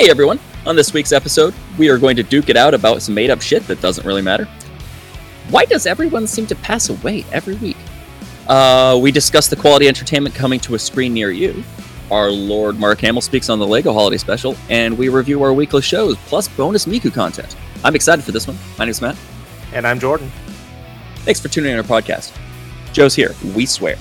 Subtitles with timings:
[0.00, 0.40] Hey everyone!
[0.64, 3.42] On this week's episode, we are going to duke it out about some made up
[3.42, 4.46] shit that doesn't really matter.
[5.50, 7.76] Why does everyone seem to pass away every week?
[8.48, 11.62] Uh, we discuss the quality entertainment coming to a screen near you.
[12.10, 15.82] Our Lord Mark Hamill speaks on the LEGO Holiday Special, and we review our weekly
[15.82, 17.54] shows, plus bonus Miku content.
[17.84, 18.56] I'm excited for this one.
[18.78, 19.18] My name's Matt.
[19.74, 20.32] And I'm Jordan.
[21.16, 22.34] Thanks for tuning in our podcast.
[22.94, 23.34] Joe's here.
[23.54, 23.96] We swear.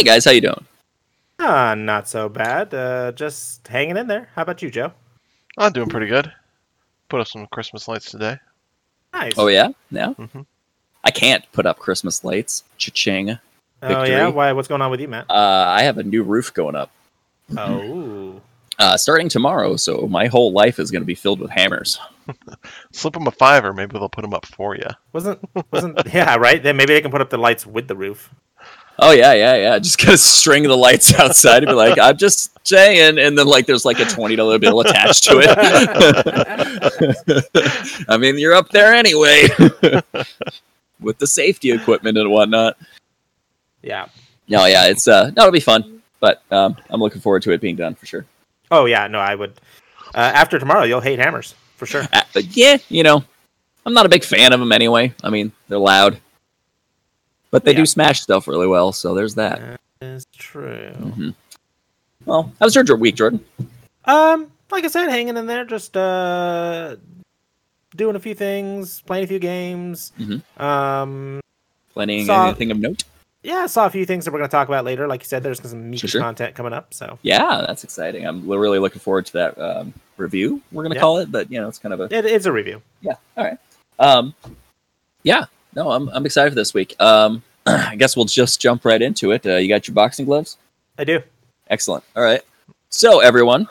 [0.00, 0.64] Hey guys, how you doing?
[1.38, 2.72] Ah, not so bad.
[2.72, 4.30] Uh, just hanging in there.
[4.34, 4.92] How about you, Joe?
[5.58, 6.32] I'm doing pretty good.
[7.10, 8.38] Put up some Christmas lights today.
[9.12, 9.34] Nice.
[9.36, 10.14] Oh yeah, yeah.
[10.14, 10.46] Mhm.
[11.04, 12.64] I can't put up Christmas lights.
[12.78, 13.38] Cha-ching.
[13.82, 14.28] Oh, yeah.
[14.28, 14.52] Why?
[14.52, 15.26] What's going on with you, Matt?
[15.28, 15.34] Uh,
[15.68, 16.90] I have a new roof going up
[17.58, 18.40] Oh.
[18.78, 22.00] uh, starting tomorrow, so my whole life is going to be filled with hammers.
[22.92, 23.74] Slip them a fiver.
[23.74, 24.88] Maybe they'll put them up for you.
[25.12, 26.62] Wasn't wasn't yeah right?
[26.62, 28.30] Then maybe they can put up the lights with the roof.
[29.02, 29.78] Oh yeah, yeah, yeah.
[29.78, 33.66] Just gonna string the lights outside and be like, I'm just saying, and then like
[33.66, 35.48] there's like a twenty dollar bill attached to it.
[38.08, 39.48] I mean, you're up there anyway
[41.00, 42.76] with the safety equipment and whatnot.
[43.82, 44.06] Yeah.
[44.48, 47.60] No, yeah, it's uh, no, it'll be fun, but um, I'm looking forward to it
[47.60, 48.26] being done for sure.
[48.70, 49.06] Oh yeah.
[49.06, 49.52] No, I would.
[50.14, 52.06] Uh, after tomorrow, you'll hate hammers for sure.
[52.12, 53.24] Uh, yeah, you know,
[53.86, 55.14] I'm not a big fan of them anyway.
[55.22, 56.20] I mean, they're loud,
[57.50, 57.78] but they Yeah.
[57.78, 58.92] do smash stuff really well.
[58.92, 59.60] So there's that.
[59.60, 59.80] that.
[60.06, 60.90] Is true.
[60.94, 61.30] hmm
[62.24, 63.44] Well, how's your week, Jordan?
[64.04, 66.96] Um, like I said, hanging in there, just uh,
[67.96, 70.12] doing a few things, playing a few games.
[70.18, 70.42] Mhm.
[70.60, 71.40] Um,
[71.92, 73.02] Planning Saw- anything of note?
[73.42, 75.06] yeah, I saw a few things that we're going to talk about later.
[75.08, 76.94] Like you said, there's some Miku Sure, content coming up.
[76.94, 78.26] So Yeah, that's exciting.
[78.26, 80.62] I'm really looking forward to that um, review.
[80.72, 81.00] We're gonna Yeah.
[81.00, 82.80] call it, but you know, it's kind of a it, it's a review.
[83.02, 83.14] yeah.
[83.36, 83.58] All right.
[83.98, 84.34] Um,
[85.24, 85.44] yeah.
[85.74, 86.96] No, I'm I'm excited for this week.
[87.00, 89.46] Um, I guess we'll just jump right into it.
[89.46, 90.56] Uh, you got your boxing gloves?
[90.98, 91.22] I do.
[91.68, 92.04] Excellent.
[92.16, 92.42] All right.
[92.88, 93.68] So, everyone,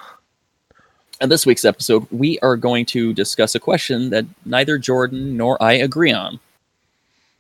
[1.20, 5.62] in this week's episode, we are going to discuss a question that neither Jordan nor
[5.62, 6.40] I agree on.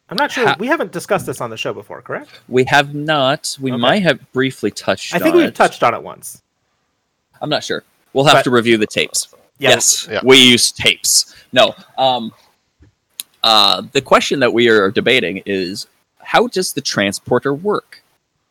[0.09, 0.45] I'm not sure.
[0.47, 2.41] Ha- we haven't discussed this on the show before, correct?
[2.49, 3.55] We have not.
[3.61, 3.79] We Okay.
[3.79, 5.13] might have briefly touched.
[5.13, 5.55] I think on we've it.
[5.55, 6.41] touched on it once.
[7.41, 7.83] I'm not sure.
[8.11, 9.27] We'll have But- to review the tapes.
[9.59, 10.21] Yeah, yes, Yeah.
[10.23, 11.33] we use tapes.
[11.53, 11.75] No.
[11.97, 12.33] Um,
[13.43, 15.87] uh, the question that we are debating is
[16.19, 18.01] how does the transporter work?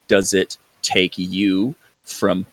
[0.07, 2.47] Does it take you from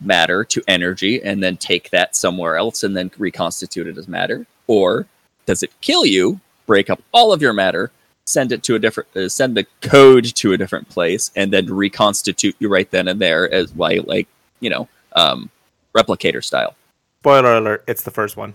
[0.00, 4.46] matter to energy and then take that somewhere else and then reconstitute it as matter?
[4.66, 5.06] Or
[5.46, 7.90] does it kill you, break up all of your matter,
[8.26, 11.66] send it to a different, uh, send the code to a different place, and then
[11.66, 14.28] reconstitute you right then and there as like, like
[14.60, 15.50] you know, um,
[15.94, 16.76] replicator style?
[17.20, 18.52] Spoiler alert: it's the first one.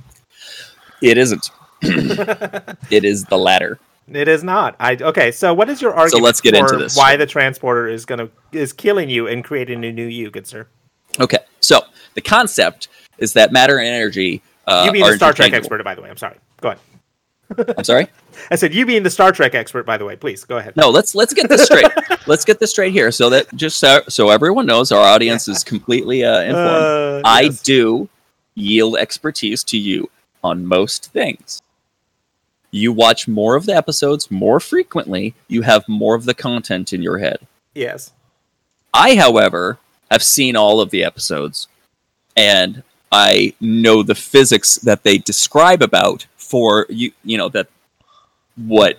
[1.02, 1.50] It isn't.
[2.92, 3.80] it is the latter.
[4.08, 4.76] It is not.
[4.80, 5.32] I okay.
[5.32, 6.24] So, what is your argument?
[6.24, 6.98] let's get into for this.
[6.98, 10.68] Why the transporter is gonna is killing you and creating a new you, good sir?
[11.20, 11.82] Okay, so
[12.16, 14.42] the concept is that matter and energy.
[14.68, 16.10] Uh, you being the Star Trek expert, by the way.
[16.10, 16.38] I'm sorry.
[16.60, 16.80] Go ahead.
[17.78, 18.08] I'm sorry.
[18.52, 20.16] I said you being the Star Trek expert, by the way.
[20.16, 20.76] Please go ahead.
[20.76, 21.88] No, let's let's get this straight.
[22.28, 25.64] let's get this straight here, so that just so, so everyone knows, our audience is
[25.64, 26.86] completely uh, informed.
[26.86, 28.10] Uh, I do
[28.56, 30.10] yield expertise to you
[30.44, 31.62] on most things.
[32.76, 35.36] You watch more of the episodes more frequently.
[35.48, 37.38] You have more of the content in your head.
[37.76, 38.12] Yes.
[38.92, 39.78] I, however,
[40.10, 41.68] have seen all of the episodes
[42.36, 47.68] and I know the physics that they describe about for you you know that
[48.56, 48.98] what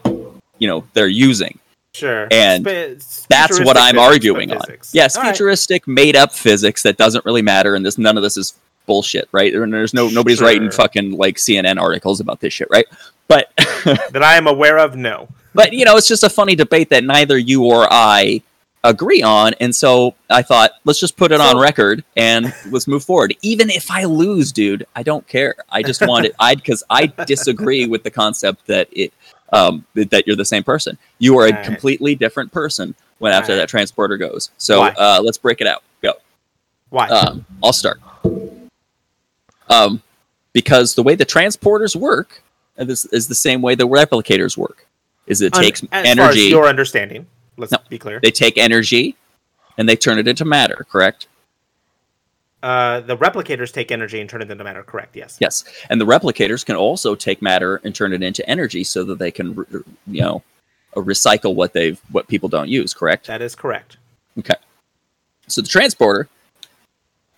[0.59, 1.59] you know they're using.
[1.95, 2.29] Sure.
[2.31, 2.65] And
[3.03, 4.61] Sp- That's what I'm arguing on.
[4.61, 4.93] physics.
[4.95, 5.31] Yes, All right.
[5.31, 8.55] futuristic made up physics that doesn't really matter and this none of this is
[8.87, 9.53] bullshit, right?
[9.53, 12.87] There's no nobody's writing fucking like CNN articles about this shit, right?
[13.29, 14.97] But that I am aware of.
[14.97, 15.29] No.
[15.55, 18.43] but you know, it's just a funny debate that neither you or I
[18.83, 23.05] agree on, and so I thought let's just put it on record and let's move
[23.05, 23.35] forward.
[23.43, 25.55] Even if I lose, dude, I don't care.
[25.71, 26.35] I just want it.
[26.39, 29.13] I because I disagree with the concept that it
[29.53, 30.99] um that you're the same person.
[31.19, 31.65] You are a Alright.
[31.65, 33.63] completely different person when after Alright.
[33.63, 34.51] that transporter goes.
[34.59, 35.83] So uh, let's break it out.
[36.03, 36.15] Go.
[36.91, 37.09] Why?
[37.09, 38.01] Um, I'll start.
[39.71, 40.03] Um,
[40.53, 42.43] because the way the transporters work
[42.77, 44.87] this is the same way the replicators work.
[45.27, 46.41] Is it takes as far as energy?
[46.43, 47.27] your understanding.
[47.57, 47.79] Let's No.
[47.89, 48.21] be clear.
[48.21, 49.17] They take energy
[49.79, 50.85] and they turn it into matter.
[50.91, 51.27] Correct.
[52.63, 54.83] Uh, the replicators take energy and turn it into matter.
[54.83, 55.15] Correct.
[55.15, 55.37] Yes.
[55.39, 59.19] Yes, and the replicators can also take matter and turn it into energy, so that
[59.19, 59.67] they can, re-
[60.07, 60.43] you know,
[60.97, 62.95] uh, recycle what they've what people don't use.
[62.95, 63.27] Correct.
[63.27, 63.99] That is correct.
[64.39, 64.55] Okay.
[65.47, 66.27] So the transporter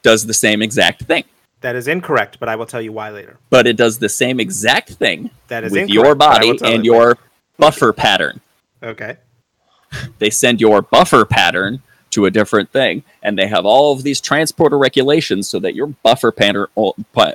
[0.02, 1.24] does the same exact thing,
[1.62, 3.38] That is incorrect, but I will tell you why later.
[3.50, 6.74] but it does the same exact thing That is with your but I will body
[6.74, 7.18] and you your
[7.58, 8.40] buffer pattern.
[8.82, 9.16] Okay.
[10.18, 14.20] They send your buffer pattern to a different thing, and they have all of these
[14.20, 16.94] transporter regulations so that your buffer pattern o-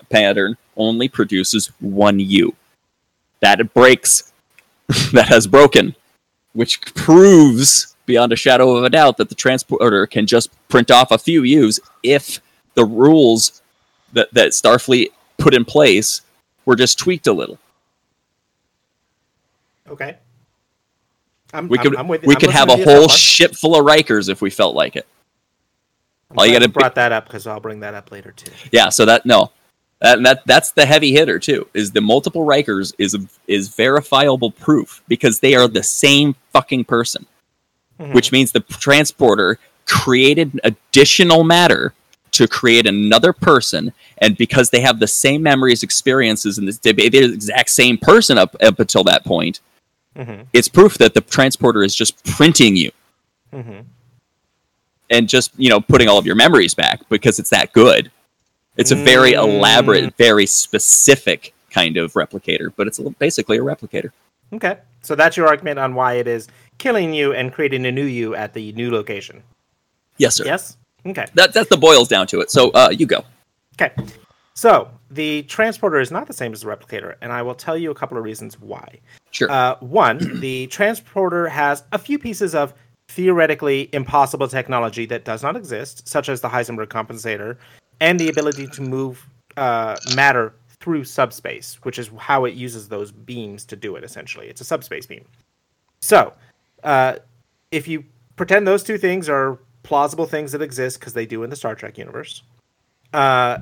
[0.09, 2.55] pattern only produces one U.
[3.41, 4.31] That it breaks,
[5.13, 5.95] that has broken,
[6.53, 11.11] which proves beyond a shadow of a doubt that the transporter can just print off
[11.11, 12.39] a few U's if
[12.75, 13.60] the rules
[14.13, 16.21] that, that Starfleet put in place
[16.65, 17.57] were just tweaked a little.
[19.89, 20.17] Okay.
[21.53, 22.99] I'm, We I'm- could I'm with- we I'm could have a listening to you so
[23.01, 25.07] whole ship full of Rikers if we felt like it.
[26.29, 28.51] I'm all you gotta be- brought that up because I'll bring that up later too.
[28.71, 29.51] Yeah, so that no,
[29.99, 31.67] that, that that's the heavy hitter too.
[31.73, 33.17] Is the multiple Rikers is
[33.47, 37.25] is verifiable proof because they are the same fucking person,
[37.99, 38.13] Mhm.
[38.13, 41.93] which means the transporter created additional matter
[42.31, 46.93] to create another person, and because they have the same memories, experiences, and this, they're
[46.93, 49.59] the exact same person up up until that point,
[50.17, 50.45] Mhm.
[50.53, 52.91] it's proof that the transporter is just printing you
[53.53, 53.85] Mhm.
[55.09, 58.11] and just you know putting all of your memories back because it's that good.
[58.77, 59.43] It's a very Mm.
[59.43, 64.11] elaborate, very specific kind of replicator, but it's basically a replicator.
[64.53, 64.77] Okay.
[65.01, 66.47] So that's your argument on why it is
[66.77, 69.43] killing you and creating a new you at the new location.
[70.17, 70.45] Yes, sir.
[70.45, 70.77] Yes.
[71.05, 71.25] Okay.
[71.33, 72.51] That that's the boils down to it.
[72.51, 73.23] So uh, you go.
[73.75, 73.93] Okay.
[74.53, 77.91] So the transporter is not the same as the replicator, and I will tell you
[77.91, 78.99] a couple of reasons why.
[79.31, 79.49] Sure.
[79.49, 82.73] Uh, one, the transporter has a few pieces of
[83.07, 87.57] theoretically impossible technology that does not exist, such as the Heisenberg compensator,
[87.99, 89.25] and the ability to move
[89.57, 94.03] uh, matter through subspace, which is how it uses those beams to do it.
[94.03, 95.25] Essentially, it's a subspace beam.
[96.01, 96.33] So,
[96.83, 97.17] uh,
[97.71, 98.03] if you
[98.35, 101.75] pretend those two things are plausible things that exist, because they do in the Star
[101.75, 102.43] Trek universe,
[103.13, 103.59] uh,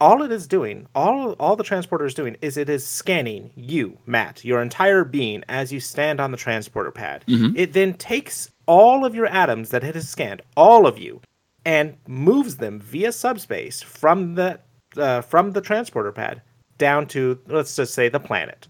[0.00, 3.98] all it is doing, all all the transporter is doing, is it is scanning you,
[4.06, 7.24] Matt, your entire being as you stand on the transporter pad.
[7.28, 7.56] Mhm.
[7.56, 11.20] It then takes all of your atoms that it has scanned, all of you,
[11.64, 14.58] and moves them via subspace from the
[14.96, 16.42] uh, from the transporter pad
[16.78, 18.66] down to let's just say the planet.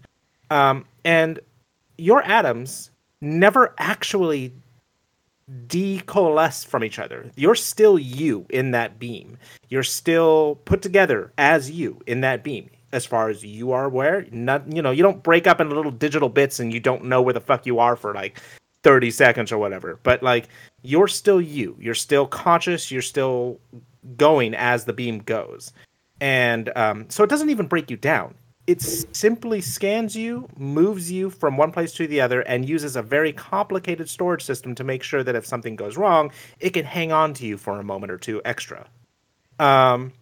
[0.51, 1.39] Um, and
[1.97, 2.91] your atoms
[3.21, 4.53] never actually
[5.67, 7.31] decoalesce from each other.
[7.35, 9.37] You're still you in that beam.
[9.69, 12.69] You're still put together as you in that beam.
[12.91, 15.91] As far as you are aware, not you know, you don't break up into little
[15.91, 18.39] digital bits and you don't know where the fuck you are for like
[18.83, 19.99] 30 seconds or whatever.
[20.03, 20.47] But like
[20.83, 21.75] you're still you.
[21.79, 23.59] You're still conscious, you're still
[24.15, 25.73] going as the beam goes.
[26.21, 28.35] And um, so it doesn't even break you down.
[28.65, 33.01] It simply scans you, moves you from one place to the other, and uses a
[33.01, 37.11] very complicated storage system to make sure that if something goes wrong, it can hang
[37.11, 38.87] on to you for a moment or two extra.
[39.59, 40.13] Um,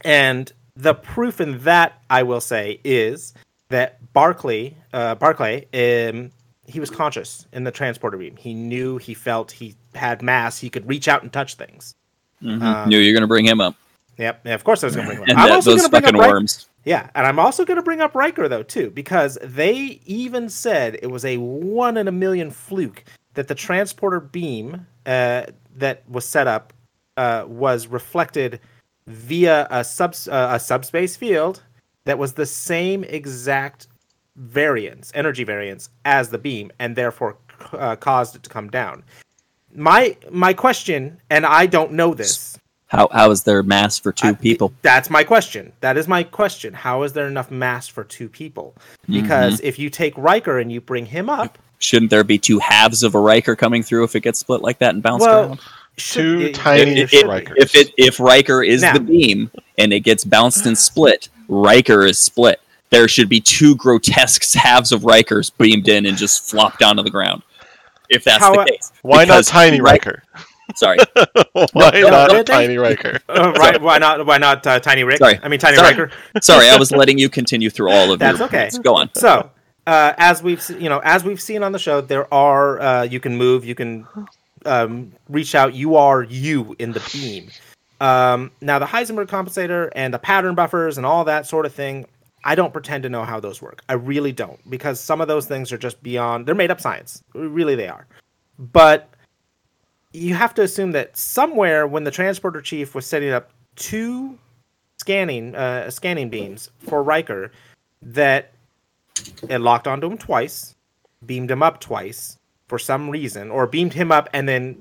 [0.00, 3.34] and the proof in that, I will say, is
[3.68, 6.32] that Barclay, uh, Barclay, um,
[6.66, 8.36] he was conscious in the transporter beam.
[8.36, 10.58] He knew, he felt, he had mass.
[10.58, 11.94] He could reach out and touch things.
[12.42, 12.62] Mhm.
[12.62, 13.76] Um, Knew you're going to bring him up,
[14.18, 14.40] Yep.
[14.44, 15.44] Yeah, of course I was going to bring him up.
[15.44, 16.66] I'm also those going to bring up worms.
[16.84, 20.98] Yeah, and I'm also going to bring up Riker though too, because they even said
[21.02, 23.04] it was a one in a million fluke
[23.34, 25.44] that the transporter beam uh,
[25.76, 26.72] that was set up
[27.16, 28.60] uh, was reflected
[29.06, 31.62] via a sub uh, a subspace field
[32.04, 33.88] that was the same exact
[34.36, 37.36] variance, energy variance as the beam, and therefore
[37.72, 39.04] uh, caused it to come down.
[39.74, 42.58] My my question, and I don't know this.
[42.88, 44.72] How how is there mass for two I- people?
[44.82, 45.72] That's my question.
[45.80, 46.72] That is my question.
[46.74, 48.74] How is there enough mass for two people?
[49.08, 49.66] Because Mm-hmm.
[49.66, 53.14] if you take Riker and you bring him up, Shouldn't there be two halves of
[53.14, 55.60] a Riker coming through if it gets split like that and bounced well, around?
[55.96, 57.26] should- Two it- tiny it If, should.
[57.26, 57.54] Rikers.
[57.56, 62.04] if it if Riker is Now- the beam and it gets bounced and split, Riker
[62.06, 62.60] is split.
[62.90, 67.10] There should be two grotesque halves of Rikers beamed in and just flopped onto the
[67.10, 67.42] ground.
[68.08, 70.22] If that's How- the case, Why Because not Tiny Ri- Riker?
[70.76, 70.98] Sorry,
[71.52, 73.20] Why no, not they- they- Tiny Riker?
[73.28, 73.80] Uh, right?
[73.80, 74.26] Why not?
[74.26, 75.18] Why not uh, Tiny Rick?
[75.18, 75.38] Sorry.
[75.42, 75.90] I mean Tiny Sorry.
[75.90, 76.10] Riker.
[76.42, 76.68] sorry.
[76.68, 78.36] I was letting you continue through all of that.
[78.36, 78.62] That's your okay.
[78.62, 78.78] points.
[78.78, 79.10] Go on.
[79.14, 79.50] So,
[79.86, 83.20] uh, as we've you know, as we've seen on the show, there are uh, you
[83.20, 84.06] can move, you can
[84.66, 85.74] um, reach out.
[85.74, 87.50] You are you in the beam.
[88.00, 92.06] Um, now, the Heisenberg compensator and the pattern buffers and all that sort of thing.
[92.46, 93.80] I don't pretend to know how those work.
[93.88, 96.44] I really don't, because some of those things are just beyond.
[96.44, 97.22] They're made up science.
[97.32, 98.06] Really, they are.
[98.58, 99.08] But
[100.14, 104.38] you have to assume that somewhere when the transporter chief was setting up two
[104.98, 107.50] scanning uh, scanning beams for Riker
[108.00, 108.52] that
[109.48, 110.76] it locked onto him twice,
[111.26, 114.80] beamed him up twice for some reason, or beamed him up and then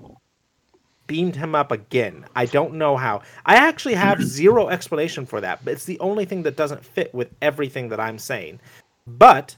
[1.08, 2.26] beamed him up again.
[2.36, 3.24] I don't know how.
[3.46, 7.14] I actually have zero explanation for that, but it's the only thing that doesn't fit
[7.14, 8.60] with everything that I'm saying.
[9.08, 9.58] But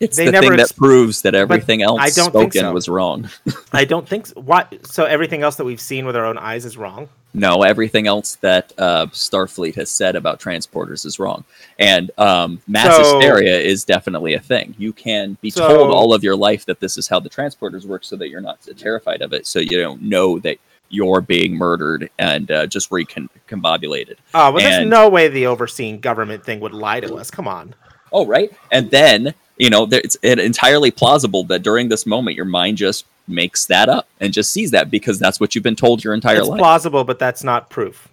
[0.06, 2.72] It's They the never thing that proves that everything else I don't think spoken so.
[2.72, 3.28] was wrong.
[3.72, 4.40] I don't think so.
[4.40, 4.86] What?
[4.86, 7.10] So everything else that we've seen with our own eyes is wrong.
[7.34, 11.44] no, everything else that uh, Starfleet has said about transporters is wrong.
[11.78, 14.74] And um, mass So- hysteria is definitely a thing.
[14.78, 17.84] You can be So- told all of your life that this is how the transporters
[17.84, 19.46] work so that you're not terrified of it.
[19.46, 20.56] So you don't know that
[20.88, 24.16] you're being murdered and uh, just recombobulated.
[24.34, 27.30] Oh, but there's And- no way the overseeing government thing would lie to us.
[27.30, 27.74] Come on.
[28.12, 28.50] Oh, right.
[28.72, 33.66] And then, you know, it's entirely plausible that during this moment, your mind just makes
[33.66, 36.48] that up and just sees that because that's what you've been told your entire It's
[36.48, 36.58] life.
[36.58, 38.08] plausible, but that's not proof.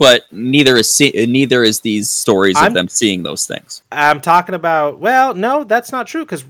[0.00, 3.82] but neither is see- neither is these stories I'm- of them seeing those things.
[3.90, 5.00] I'm talking about.
[5.00, 6.44] Well, no, that's not true because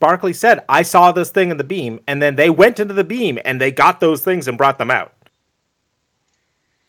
[0.00, 3.04] Barclay said I saw this thing in the beam, and then they went into the
[3.04, 5.12] beam and they got those things and brought them out.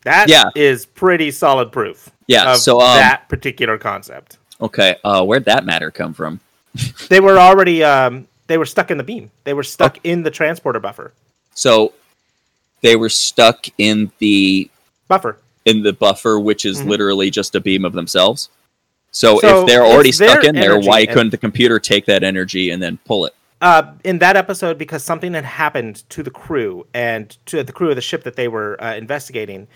[0.06, 0.50] That is Yeah.
[0.56, 2.10] is pretty solid proof.
[2.28, 4.38] Yeah, Of so, um, that particular concept.
[4.62, 6.40] Okay, uh, where'd that matter come from?
[7.10, 7.84] They were already.
[7.84, 9.32] Um, they were stuck in the beam.
[9.44, 11.14] They were stuck in the transporter buffer.
[11.54, 11.94] So
[12.82, 14.70] they were stuck in the
[15.08, 15.38] Buffer.
[15.66, 16.88] in the buffer, which is Mhm.
[16.88, 18.50] literally just a beam of themselves.
[19.12, 22.22] So, So if they're already stuck in there, why and- couldn't the computer take that
[22.24, 23.34] energy and then pull it?
[23.62, 27.90] uh, in that episode because something had happened to the crew and to the crew
[27.90, 29.68] of the ship that they were uh, investigating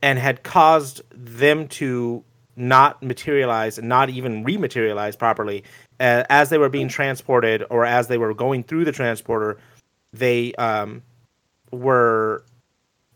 [0.00, 2.22] and had caused them to
[2.56, 5.64] not materialize and not even rematerialize properly
[6.00, 9.58] uh, as they were being transported or as they were going through the transporter
[10.12, 11.02] they um,
[11.72, 12.44] were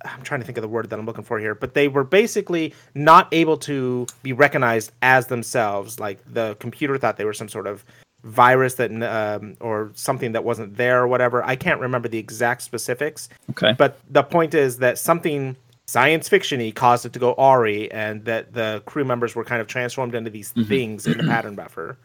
[0.04, 2.04] i'm trying to think of the word that i'm looking for here but they were
[2.04, 7.49] basically not able to be recognized as themselves like the computer thought they were some
[7.49, 7.85] sort of
[8.25, 12.62] virus that um, or something that wasn't there or whatever i can't remember the exact
[12.62, 13.73] specifics Okay.
[13.78, 15.57] but the point is that something
[15.88, 19.66] science fictiony caused it to go Ari, and that the crew members were kind of
[19.66, 20.68] transformed into these Mhm.
[20.68, 21.97] things in the pattern buffer.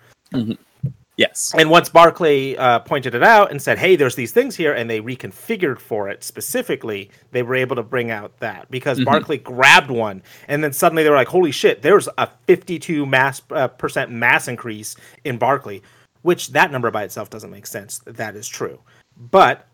[1.16, 1.54] Yes.
[1.56, 4.90] And once Barclay uh, pointed it out and said, "Hey, there's these things here," and
[4.90, 9.06] they reconfigured for it specifically, they were able to bring out that because Mhm.
[9.06, 11.84] Barclay grabbed one, and then suddenly they were like, "Holy shit!
[11.84, 15.82] There's a 52 mass uh, percent mass increase in Barclay,"
[16.24, 18.02] which that number by itself doesn't make sense.
[18.08, 18.80] That is true,
[19.16, 19.68] but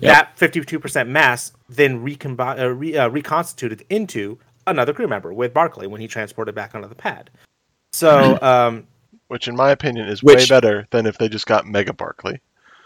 [0.00, 0.14] Yep.
[0.14, 5.86] that 52% mass then recombi- uh, re- uh, reconstituted into another crew member with Barclay
[5.86, 7.30] when he transported back onto the pad.
[7.92, 8.86] So um,
[9.28, 12.40] Which, in my opinion, is way better than if they just got Mega Barclay.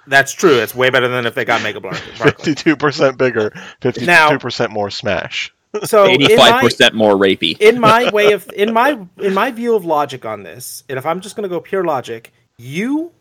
[0.06, 0.58] that's true.
[0.58, 2.30] It's way better than if they got Mega Bar- Barclay.
[2.32, 5.52] Fifty-two percent bigger, fifty-two percent more smash.
[5.84, 7.60] So eighty-five percent more rapey.
[7.60, 11.04] in my way of in my in my view of logic on this, and if
[11.04, 13.12] I'm just going to go pure logic, you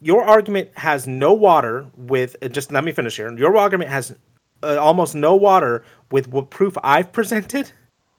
[0.00, 3.36] your argument has no water with just let me finish here.
[3.36, 4.14] Your argument has
[4.62, 7.72] uh, almost no water with what proof I've presented,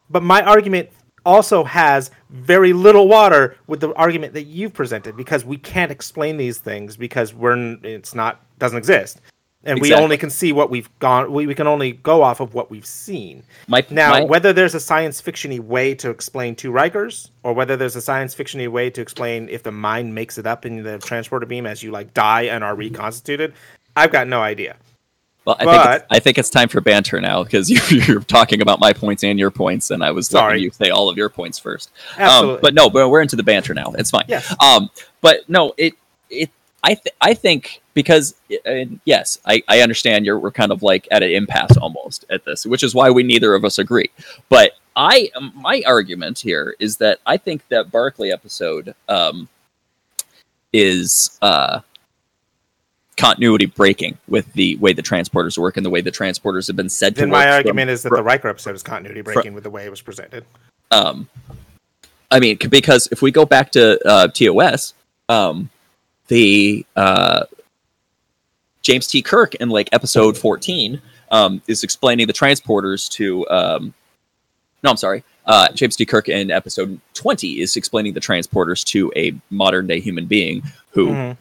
[0.09, 0.89] but my argument
[1.25, 6.37] also has very little water with the argument that you've presented because we can't explain
[6.37, 9.21] these things because we're it's not doesn't exist.
[9.65, 12.53] And we only can see what we've gone we, we can only go off of
[12.53, 13.43] what we've seen.
[13.67, 17.75] My, Now, my- whether there's a science fictiony way to explain two Rikers, or whether
[17.75, 20.97] there's a science fictiony way to explain if the mind makes it up in the
[20.99, 23.53] transporter beam as you like die and are reconstituted,
[23.97, 24.77] I've got no idea.
[25.45, 28.21] Well, I think but- it's, I think it's time for banter now because you're, you're
[28.21, 30.53] talking about my points and your points, and I was Sorry.
[30.53, 31.91] letting you say all of your points first.
[32.17, 32.55] Absolutely.
[32.55, 33.93] Um, but no, but we're into the banter now.
[33.97, 34.25] It's fine.
[34.27, 34.53] Yes.
[34.61, 34.89] Um,
[35.21, 35.93] but no, it
[36.29, 36.49] it
[36.83, 38.35] I th- I think because
[39.05, 42.65] yes, I, I understand you're we're kind of like at an impasse almost at this,
[42.65, 44.09] which is why we neither of us agree.
[44.49, 49.49] But I my argument here is that I think that Barclay episode um,
[50.71, 51.81] is uh,
[53.19, 56.89] continuity breaking with the way the transporters work and the way the transporters have been
[56.89, 59.63] said to then my from- argument is that the Riker episode is continuity breaking with
[59.63, 60.45] the way it was presented.
[60.91, 61.27] um
[62.31, 64.93] i mean because if we go back to uh tos
[65.27, 65.69] um
[66.29, 67.43] the uh
[68.81, 73.93] james t kirk in like episode 14 um is explaining the transporters to um
[74.83, 79.11] no i'm sorry uh james t kirk in episode 20 is explaining the transporters to
[79.15, 81.37] a modern day human being who Mhm.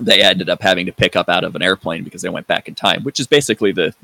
[0.00, 2.68] They ended up having to pick up out of an airplane because they went back
[2.68, 3.94] in time, which is basically the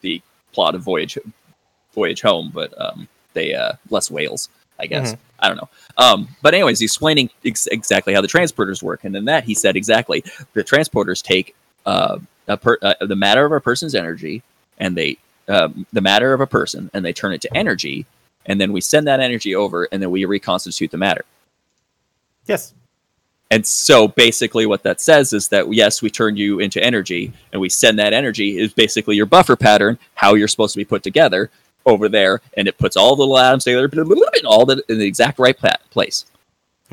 [0.00, 0.20] the
[0.52, 1.18] plot of Voyage
[1.94, 5.14] Voyage Home, but um, they uh, less whales, I guess.
[5.38, 5.68] I don't know.
[5.98, 9.54] Um, but anyways, he's explaining ex- exactly how the transporters work, and in that he
[9.54, 11.54] said exactly the transporters take
[11.84, 12.18] uh,
[12.48, 14.42] a per- uh, the matter of a person's energy
[14.78, 15.16] and they
[15.48, 18.06] uh, the matter of a person and they turn it to energy,
[18.46, 21.24] and then we send that energy over, and then we reconstitute the matter.
[22.46, 22.74] Yes.
[23.52, 27.60] And so basically, what that says is that yes, we turn you into energy, and
[27.60, 31.02] we send that energy is basically your buffer pattern, how you're supposed to be put
[31.02, 31.50] together
[31.84, 33.90] over there, and it puts all the little atoms together,
[34.46, 36.24] all the, in the exact right pla- place.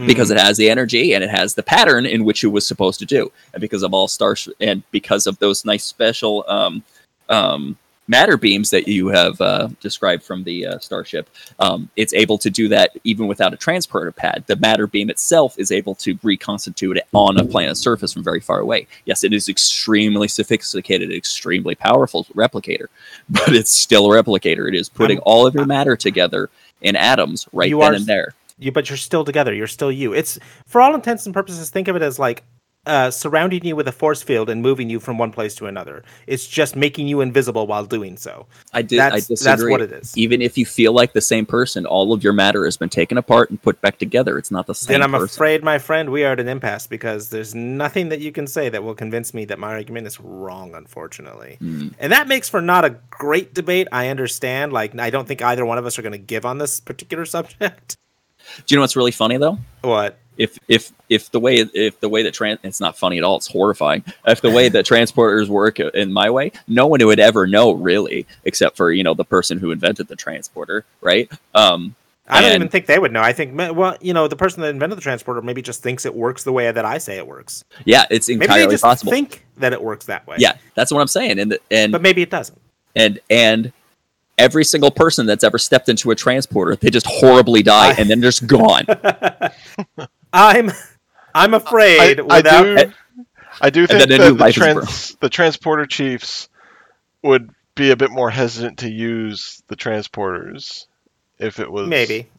[0.06, 0.36] Because Mhm.
[0.36, 3.06] it has the energy and it has the pattern in which it was supposed to
[3.06, 6.84] do, and because of all stars and because of those nice special um,
[7.30, 7.78] um,
[8.10, 12.50] matter beams that you have uh, described from the uh, starship, um, it's able to
[12.50, 14.44] do that even without a transporter pad.
[14.48, 18.42] The matter beam itself is able to reconstitute it on a planet's surface from very
[18.42, 18.88] far away.
[19.06, 22.88] Yes, it is extremely sophisticated, extremely powerful replicator,
[23.30, 24.68] but it's still a replicator.
[24.68, 26.50] It is putting I'm- all of your matter together
[26.82, 28.34] in atoms right then are and there.
[28.58, 31.88] you but you're still together you're still you it's for all intents and purposes think
[31.88, 32.44] of it as like
[32.86, 36.02] uh, surrounding you with a force field and moving you from one place to another
[36.28, 39.00] it's just making you invisible while doing so I did.
[39.00, 39.52] I that's disagree.
[39.52, 42.34] that's what it is Even if you feel like the same person, all of your
[42.34, 44.38] matter has been taken apart and put back together.
[44.40, 45.26] It's not the same then i'm person.
[45.26, 48.70] afraid my friend we are at an impasse because there's nothing that you can say
[48.70, 51.90] that will convince me that my argument is wrong unfortunately Hmm.
[52.00, 55.66] and that makes for not a great debate i understand like i don't think either
[55.66, 57.98] one of us are going to give on this particular subject
[58.66, 59.60] Do you know what's really funny though?
[59.82, 63.24] what If if if the way if the way that trans it's not funny at
[63.24, 63.36] all.
[63.36, 64.04] It's horrifying.
[64.26, 68.26] If the way that transporters work in my way, no one would ever know really,
[68.46, 71.30] except for you know the person who invented the transporter, right?
[71.54, 71.94] Um,
[72.32, 73.22] I don't And- even think they would know.
[73.22, 76.14] I think, well, you know, the person that invented the transporter maybe just thinks it
[76.16, 77.64] works the way that I say it works.
[77.86, 79.12] yeah, it's entirely Maybe they just possible.
[79.12, 80.38] think that it works that way.
[80.40, 81.40] yeah, that's what I'm saying.
[81.40, 82.58] And and but maybe it doesn't.
[82.96, 83.74] and and
[84.38, 88.22] every single person that's ever stepped into a transporter, they just horribly die and then
[88.22, 88.86] just gone.
[90.32, 90.72] I'm,
[91.34, 92.64] I'm afraid I without.
[92.64, 92.94] do,
[93.62, 96.50] I do think that the, trans, the transporter chiefs
[97.24, 100.86] would be a bit more hesitant to use the transporters
[101.38, 102.30] if it was maybe.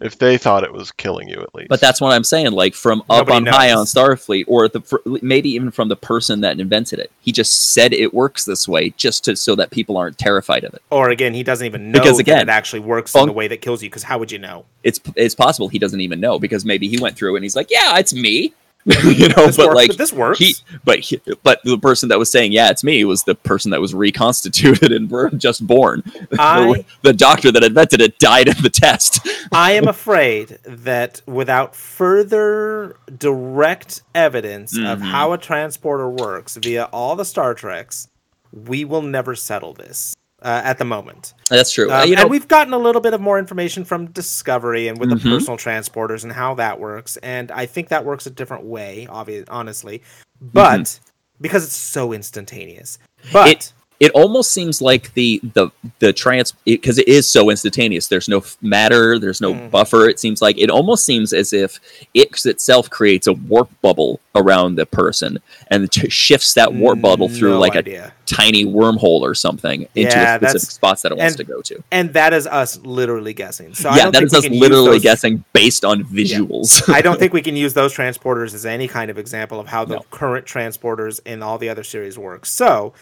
[0.00, 1.68] If they thought it was killing you at least.
[1.68, 2.52] But that's what I'm saying.
[2.52, 3.86] Like from up Nobody on high on.
[3.86, 7.12] Starfleet, or the fr- maybe even from the person that invented it.
[7.20, 10.74] He just said it works this way, just to so that people aren't terrified of
[10.74, 10.82] it.
[10.90, 13.32] Or again, he doesn't even know Because, that again, it actually works in fun- the
[13.32, 13.88] way that kills you.
[13.88, 14.64] Because how would you know?
[14.82, 17.56] It's it's possible he doesn't even know because maybe he went through it and he's
[17.56, 18.52] like, yeah, it's me,
[19.02, 19.46] you know.
[19.46, 20.38] This but works, like but this works.
[20.38, 23.70] he, but he, but the person that was saying, yeah, it's me, was the person
[23.70, 26.02] that was reconstituted and were just born.
[26.38, 29.26] I, the, the doctor that invented it died in the test.
[29.52, 35.02] I am afraid that without further direct evidence of Mhm.
[35.02, 38.08] how a transporter works via all the Star Treks,
[38.52, 40.14] we will never settle this
[40.44, 41.34] uh, at the moment.
[41.48, 41.90] That's true.
[41.90, 44.98] Um, you know, and we've gotten a little bit of more information from Discovery and
[44.98, 45.30] with the Mhm.
[45.30, 47.16] personal transporters and how that works.
[47.22, 50.02] And I think that works a different way, obviously, honestly.
[50.40, 51.00] But
[51.40, 52.98] because it's so instantaneous.
[53.32, 53.72] But It-
[54.04, 55.64] it almost seems like the the
[55.98, 59.70] the trans because it is so instantaneous there's no f- matter there's no Mhm.
[59.70, 61.80] buffer it seems like it almost seems as if
[62.12, 65.38] it itself creates a warp bubble around the person
[65.70, 70.16] and t- shifts that warp bubble through no like a tiny wormhole or something into
[70.16, 72.78] Yeah, a specific spots that it wants and- to go to And that is us
[72.82, 73.74] literally guessing.
[73.74, 77.32] So I yeah don't that is us literally guessing based on visuals I don't think
[77.40, 80.04] we can use those transporters as any kind of example of how the No.
[80.10, 82.44] current transporters in all the other series work.
[82.46, 82.92] So,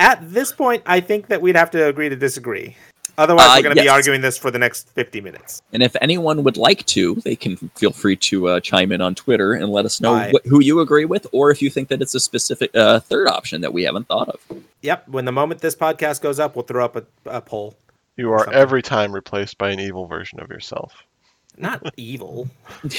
[0.00, 2.76] at this point, I think that we'd have to agree to disagree.
[3.16, 3.84] Otherwise, Uh, we're going to yes.
[3.84, 5.62] be arguing this for the next 50 minutes.
[5.72, 9.14] And if anyone would like to, they can feel free to uh, chime in on
[9.14, 11.88] Twitter and let us know I- what, who you agree with, or if you think
[11.90, 14.40] that it's a specific uh, third option that we haven't thought of.
[14.82, 15.08] Yep.
[15.10, 17.76] When the moment this podcast goes up, we'll throw up a, a poll.
[18.16, 18.54] you are something.
[18.54, 21.04] every time replaced by an evil version of yourself.
[21.56, 22.48] Not evil.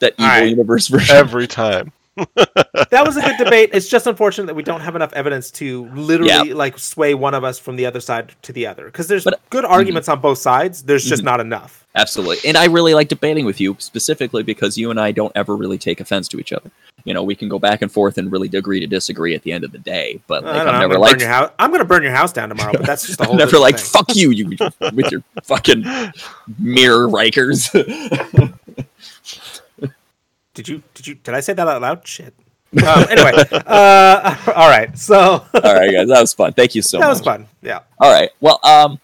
[0.00, 0.48] That evil All right.
[0.48, 1.14] universe version.
[1.14, 1.92] Every time.
[2.16, 3.70] That was a good debate.
[3.72, 7.44] It's just unfortunate that we don't have enough evidence to literally like sway one of
[7.44, 8.86] us from the other side to the other.
[8.86, 9.72] Because there's But- good mm-hmm.
[9.72, 10.82] arguments on both sides.
[10.82, 11.26] There's just mm-hmm.
[11.26, 11.84] not enough.
[11.96, 12.48] Absolutely.
[12.48, 15.78] And I really like debating with you specifically because you and I don't ever really
[15.78, 16.70] take offense to each other.
[17.04, 19.52] You know, we can go back and forth and really agree to disagree at the
[19.52, 20.20] end of the day.
[20.26, 21.52] But like, know, I'm I'm never like, house.
[21.58, 23.36] I'm gonna burn your house down tomorrow, but that's just the whole.
[23.36, 23.84] Never like, thing.
[23.84, 24.56] fuck you, you
[24.92, 25.82] with your fucking
[26.58, 27.70] mirror Rikers.
[30.54, 30.82] Did you?
[30.94, 31.14] Did you?
[31.16, 32.06] Did I say that out loud?
[32.06, 32.34] Shit.
[32.74, 34.98] Um, anyway, uh, all right.
[34.98, 36.52] So All right, guys, that was fun.
[36.54, 37.18] Thank you so that much.
[37.18, 37.46] was fun.
[37.62, 37.80] Yeah.
[38.00, 38.30] All right.
[38.40, 38.98] Well, um,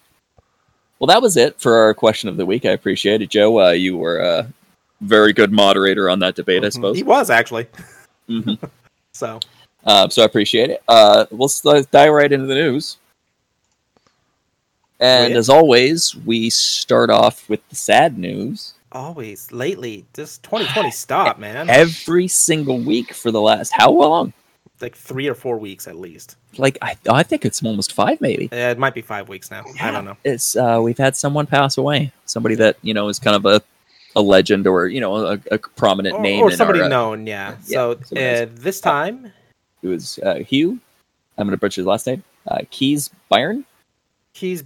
[0.99, 2.65] well, that was it for our question of the week.
[2.65, 3.61] I appreciate it, Joe.
[3.61, 4.51] Uh, you were a
[4.99, 6.97] very good moderator on that debate, I suppose.
[6.97, 7.67] He was actually.
[8.29, 8.57] Mhm.
[9.13, 9.39] So
[9.85, 10.83] Um, so I appreciate it.
[10.87, 12.97] Uh, let's dive right into the news.
[15.01, 15.39] And yeah.
[15.39, 18.73] as always, we start off with the sad news.
[18.91, 21.69] Always lately, This 2020 stop, man.
[21.69, 24.33] Every single week for the last how long?
[24.81, 26.37] like three or four weeks at least.
[26.57, 28.49] Like I, I think it's almost five, maybe.
[28.51, 29.63] Uh, it might be five weeks now.
[29.79, 30.17] I don't know.
[30.23, 33.61] It's uh, we've had someone pass away, somebody that you know is kind of a,
[34.15, 36.89] a legend or you know a, a prominent Or, name or in somebody our, uh,
[36.89, 37.55] known, yeah.
[37.67, 39.31] yeah, so uh, this time,
[39.83, 40.79] It was uh, Hugh.
[41.37, 42.23] I'm going to butcher his last name.
[42.47, 43.65] Uh, Keys Byron.
[44.33, 44.63] Keys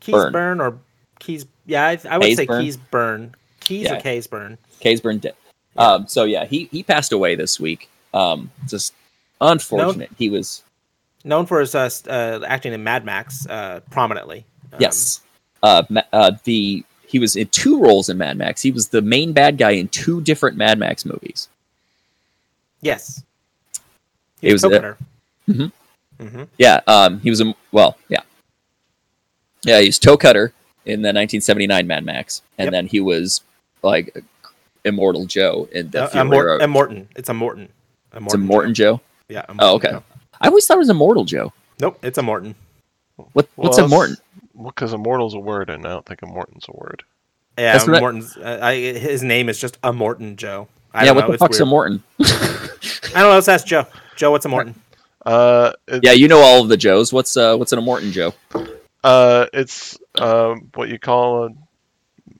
[0.00, 0.32] Keys Burn.
[0.32, 0.78] Burn or
[1.18, 1.46] Keys.
[1.66, 2.60] Yeah, I, I would say Keysburn?
[2.60, 3.34] Keys Burn.
[3.64, 3.96] Keys Yeah.
[3.96, 4.58] or Keys Burn.
[4.80, 5.34] Keysburn did.
[5.76, 7.88] Um, so yeah, he he passed away this week.
[8.12, 8.94] Um, just
[9.40, 10.10] unfortunate.
[10.16, 10.62] He was
[11.26, 14.44] Known for his uh, uh, acting in Mad Max uh, prominently.
[14.74, 15.20] Um, yes.
[15.62, 18.60] Uh, uh, the he was in two roles in Mad Max.
[18.60, 21.48] He was the main bad guy in two different Mad Max movies.
[22.82, 23.22] Yes.
[24.42, 24.98] It was, uh, Cutter.
[25.48, 25.72] Mhm.
[26.20, 28.20] hmm Yeah, um, he was a well, yeah,
[29.64, 29.80] yeah.
[29.80, 30.52] He was Toe Cutter
[30.84, 32.72] in the 1979 Mad Max, and Yep.
[32.72, 33.40] then he was
[33.84, 34.16] like
[34.84, 36.62] Immortal Joe in the Uh, Fury a, Mor- Road.
[36.62, 37.08] a Morton.
[37.16, 37.68] It's Immortan.
[38.12, 39.00] A It's a Morton Joe.
[39.28, 39.44] Yeah.
[39.48, 39.90] a Oh, okay.
[39.90, 40.02] Joe.
[40.40, 41.52] I always thought it was Immortal Joe.
[41.80, 42.54] Nope, it's Immortan.
[43.16, 44.16] What, what's Well, Immortan?
[44.54, 47.02] Well, because immortal's a word, and I don't think immortan's a word.
[47.58, 48.36] Yeah, That's what I- Morton's.
[48.36, 50.68] Uh, I, his name is just Immortan Joe.
[50.92, 51.26] I yeah, don't what know.
[51.28, 51.66] the it's fuck's a.
[51.66, 52.02] Morton?
[52.20, 52.26] I
[53.14, 53.30] don't know.
[53.30, 53.86] Let's ask Joe.
[54.16, 54.74] Joe, what's Immortan?
[55.26, 57.12] Uh, yeah, you know all of the Joes.
[57.12, 58.32] What's uh, what's an Morton Joe?
[59.02, 61.50] uh, it's um, what you call a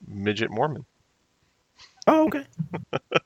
[0.07, 0.85] midget Mormon.
[2.07, 2.45] Oh, okay.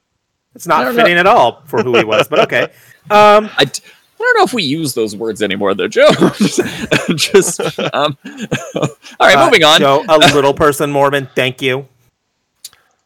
[0.54, 1.02] It's not don't know.
[1.04, 2.62] fitting at all for who he was, but okay.
[3.10, 6.08] Um, I, d- I don't know if we use those words anymore, though, Joe.
[7.14, 7.60] just
[7.94, 8.88] um, all
[9.20, 9.78] right, uh, moving on.
[9.78, 11.28] Joe, a little person Mormon.
[11.36, 11.86] Thank you.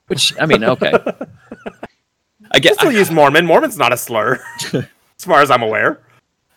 [0.06, 0.92] Which I mean, okay.
[0.94, 1.26] I
[2.52, 2.76] I get.
[2.76, 3.44] still use Mormon.
[3.44, 6.00] Mormon's not a slur, as far as I'm aware.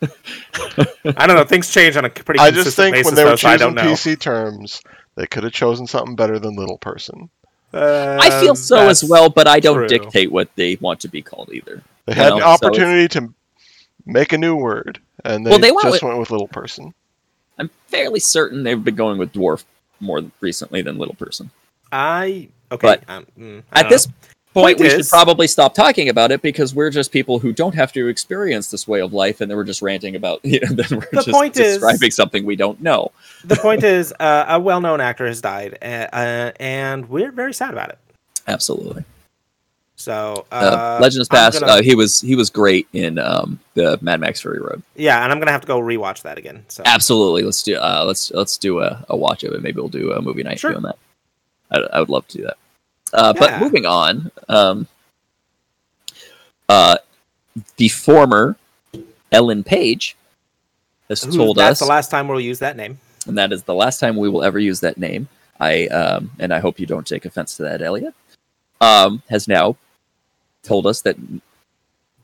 [0.00, 1.44] I don't know.
[1.44, 3.52] Things change on a pretty I consistent just think basis, when they were so I
[3.58, 3.92] choosing don't know.
[3.92, 4.80] PC terms,
[5.16, 7.28] they could have chosen something better than little person.
[7.72, 9.88] I feel Uh, so as well, but I don't true.
[9.88, 11.82] dictate what they want to be called either.
[12.06, 13.32] They had know, an so opportunity to
[14.06, 16.94] make a new word, and they, Well, they went just with- went with little person.
[17.58, 19.64] I'm fairly certain they've been going with dwarf
[20.00, 21.50] more recently than little person.
[21.90, 22.86] I okay.
[22.86, 24.12] But um, mm, I At this know.
[24.62, 27.92] Point, we should probably stop talking about it because we're just people who don't have
[27.92, 30.40] to experience this way of life, and then we're just ranting about.
[30.44, 33.12] You know, then we're The just point is- describing something we don't know.
[33.44, 37.72] the point is, uh, a well-known actor has died, uh, uh, and we're very sad
[37.72, 37.98] about it.
[38.48, 39.04] Absolutely.
[39.98, 41.60] So, uh, Uh, Legend has passed.
[41.60, 44.82] gonna- Uh, he was he was great in um, the Mad Max Fury Road.
[44.94, 46.64] yeah, and I'm gonna have to go rewatch that again.
[46.68, 47.42] So, Absolutely.
[47.42, 49.62] Let's do uh, let's let's do a, a watch of it.
[49.62, 50.72] Maybe we'll do a movie night Sure.
[50.72, 50.98] doing that.
[51.70, 52.56] I, I would love to do that.
[53.16, 54.86] Uh, But moving on, um,
[56.68, 56.98] uh,
[57.76, 58.56] the former
[59.32, 60.16] Ellen Page
[61.08, 62.98] has Ooh, told that's us, That's the last time we'll use that name.
[63.26, 65.28] and that is the last time we will ever use that name.
[65.58, 68.14] I um, and I hope you don't take offense to that, Elliot.
[68.80, 69.76] Um, has now
[70.62, 71.16] told us that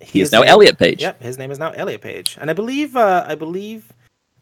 [0.01, 1.01] he is now name- Elliot Page.
[1.01, 3.91] Yep, his name is now Elliot Page, and I believe uh, I believe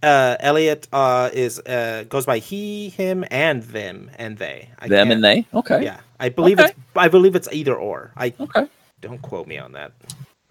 [0.03, 4.71] uh, Elliot uh, is uh, goes by he, him, and them and they.
[4.79, 5.47] I Them and they.
[5.55, 5.85] Okay.
[5.85, 6.71] Yeah, I believe Okay.
[6.71, 8.13] it's I believe it's either or.
[8.17, 8.67] I Okay.
[9.01, 9.93] don't quote me on that.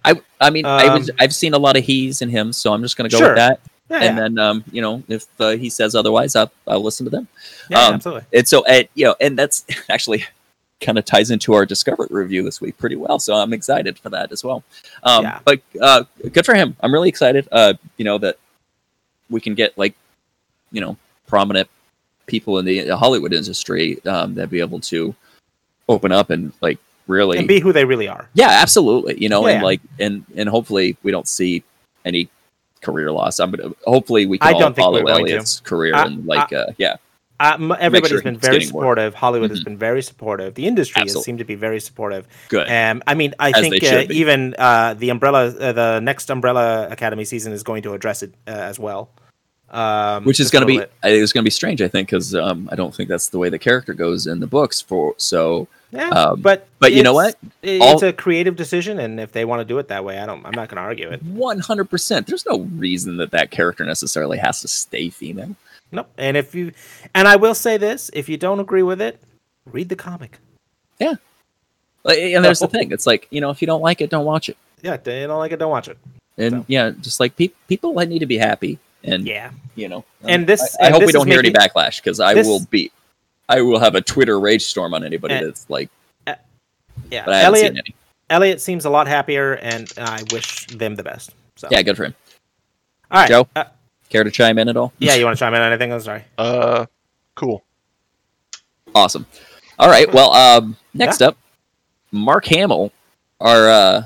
[0.06, 2.74] I I mean I was Um, I've seen a lot of he's and him, so
[2.74, 3.30] I'm just gonna go Sure.
[3.30, 3.60] with that.
[3.90, 7.06] Yeah, and yeah, then um, you know if uh, he says otherwise, I'll, I'll listen
[7.06, 7.28] to them.
[7.70, 8.26] yeah, um, absolutely.
[8.32, 10.24] And so, and, you know, and that's actually
[10.80, 13.18] kind of ties into our Discover review this week pretty well.
[13.20, 14.64] So I'm excited for that as well.
[15.04, 15.40] Um, Yeah.
[15.44, 16.76] But uh, good for him.
[16.82, 17.48] I'm really excited.
[17.52, 18.38] Uh, you know that
[19.30, 19.94] we can get like,
[20.72, 21.70] you know, prominent
[22.26, 25.16] people in the Hollywood industry um, that be able to
[25.88, 28.30] open up and like really And be who they really are.
[28.34, 29.18] yeah, absolutely.
[29.22, 29.64] You know, and Yeah.
[29.64, 31.64] like, and and hopefully we don't see
[32.06, 32.30] any
[32.82, 33.40] career loss.
[33.40, 35.32] I'm gonna hopefully we I can all don't follow we're going to.
[35.34, 36.98] Elliot's career I- and like, uh, yeah,
[37.40, 39.14] Uh, everybody's sure been very supportive.
[39.16, 39.66] Hollywood has Mhm.
[39.66, 40.56] been very supportive.
[40.56, 42.28] The industry has seemed to be very supportive.
[42.50, 42.70] good.
[42.70, 46.88] Um, I mean, I As think uh, even uh, the umbrella, uh, the next Umbrella
[46.92, 49.10] Academy season is going to address it uh, as well.
[49.72, 52.68] Um, Which is going to be it's going to be strange, I think, because um,
[52.72, 54.82] I don't think that's the way the character goes in the books.
[54.82, 55.68] For so.
[55.92, 57.36] Yeah, um, but but you know what?
[57.64, 60.26] It's All- a creative decision, and if they want to do it that way, I
[60.26, 60.46] don't.
[60.46, 61.24] I'm not going to argue it.
[61.24, 65.56] one hundred percent, there's no reason that that character necessarily has to stay female.
[65.92, 66.10] Nope.
[66.18, 66.72] And if you,
[67.16, 69.20] and I will say this: if you don't agree with it,
[69.66, 70.40] read the comic.
[72.04, 72.92] Like, And there's the thing.
[72.92, 74.58] It's like you know, if you don't like it, don't watch it.
[74.82, 75.98] Yeah, if you don't like it, don't watch it.
[76.38, 76.66] And So.
[76.68, 79.52] yeah, just like pe- people, I need to be happy, and Yeah.
[79.76, 81.98] you know, And um, this- I, I and hope this we don't hear any backlash
[81.98, 82.92] because I this- will be,
[83.50, 85.90] I will have a Twitter rage storm on anybody And- that's like,
[86.26, 87.26] Yeah.
[87.26, 87.96] but I haven't Elliot, seen any.
[88.30, 91.32] Elliot seems a lot happier, and I wish them the best.
[91.58, 91.68] So.
[91.70, 92.16] Yeah, good for him.
[93.12, 93.28] All right.
[93.28, 93.50] Joe?
[93.54, 93.66] Uh,
[94.10, 94.92] Care to chime in at all?
[95.00, 95.94] yeah, you want to chime in on anything?
[95.94, 96.24] I'm sorry.
[96.38, 96.86] Uh,
[97.36, 97.64] cool.
[98.96, 99.26] Awesome.
[99.78, 100.12] All right.
[100.12, 101.38] Well, um, next up,
[102.12, 102.92] Mark Hamill,
[103.40, 104.04] our uh,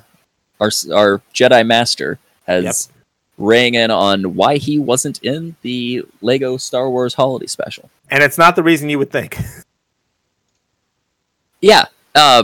[0.60, 2.90] our our Jedi Master, has
[3.38, 7.90] rang in on why he wasn't in the Lego Star Wars Holiday Special.
[8.12, 9.38] And it's not the reason you would think.
[11.62, 12.44] Yeah, uh,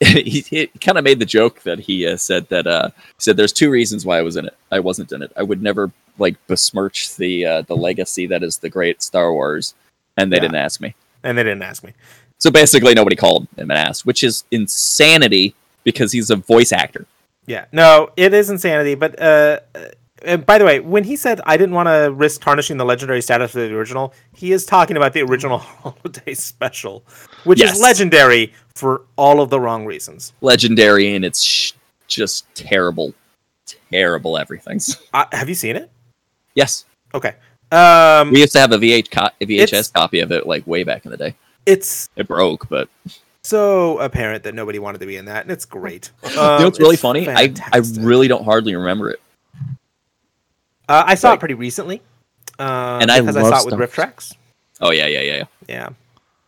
[0.04, 3.52] he, he kind of made the joke that he uh, said that uh, said there's
[3.52, 4.56] two reasons why I was in it.
[4.70, 5.32] I wasn't in it.
[5.36, 9.74] I would never like besmirch the uh, the legacy that is the great Star Wars,
[10.16, 10.42] and they Yeah.
[10.42, 10.94] didn't ask me.
[11.24, 11.94] And they didn't ask me.
[12.38, 17.06] So basically, nobody called him and asked, which is insanity because he's a voice actor.
[17.46, 17.64] Yeah.
[17.72, 18.94] No, it is insanity.
[18.94, 19.86] But uh, uh,
[20.24, 23.20] and by the way, when he said I didn't want to risk tarnishing the legendary
[23.22, 27.04] status of the original, he is talking about the original holiday special,
[27.44, 27.76] which Yes.
[27.76, 30.32] is legendary for all of the wrong reasons.
[30.40, 31.72] Legendary, and it's sh-
[32.06, 33.14] just terrible,
[33.90, 34.96] terrible everything's.
[35.14, 35.90] Uh, have you seen it?
[36.54, 37.34] Yes, Okay.
[37.70, 40.84] Um, we used to have a VH co- a VHS copy of it like way
[40.84, 41.34] back in the day.
[41.66, 42.88] it's It broke, but
[43.42, 46.10] so apparent that nobody wanted to be in that, and it's great.
[46.30, 47.28] you know what's really funny?
[47.28, 49.20] I I really don't hardly remember it.
[50.88, 52.02] Uh, I saw like- it pretty recently,
[52.58, 54.34] uh, And I because I, saw it with Star- RiffTrax.
[54.80, 55.44] Oh yeah, yeah, yeah, yeah.
[55.68, 55.88] Yeah.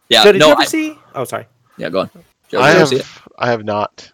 [0.09, 0.99] Yeah, so did no, you ever I, see?
[1.15, 1.47] Oh, sorry.
[1.77, 2.11] yeah, go on.
[2.49, 3.29] Joe, I did you ever have?
[3.39, 4.13] I have not.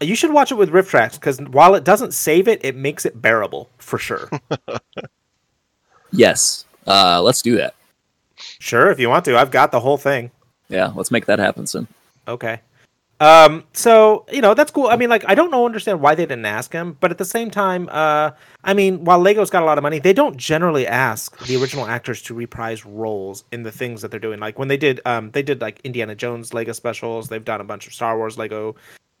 [0.00, 3.20] You should watch it with RiffTrax because while it doesn't save it, it makes it
[3.20, 4.28] bearable for sure.
[6.12, 6.64] Yes.
[6.86, 7.74] Uh, let's do that.
[8.36, 10.30] sure, if you want to, I've got the whole thing.
[10.68, 11.88] Yeah, let's make that happen soon.
[12.28, 12.60] Okay.
[13.18, 14.88] Um, so you know that's cool.
[14.88, 17.24] I mean, like I don't know, understand why they didn't ask him, but at the
[17.24, 20.86] same time, uh, I mean, while Lego's got a lot of money, they don't generally
[20.86, 24.38] ask the original actors to reprise roles in the things that they're doing.
[24.38, 27.28] Like when they did, um, they did like Indiana Jones Lego specials.
[27.28, 28.76] They've done a bunch of Star Wars Lego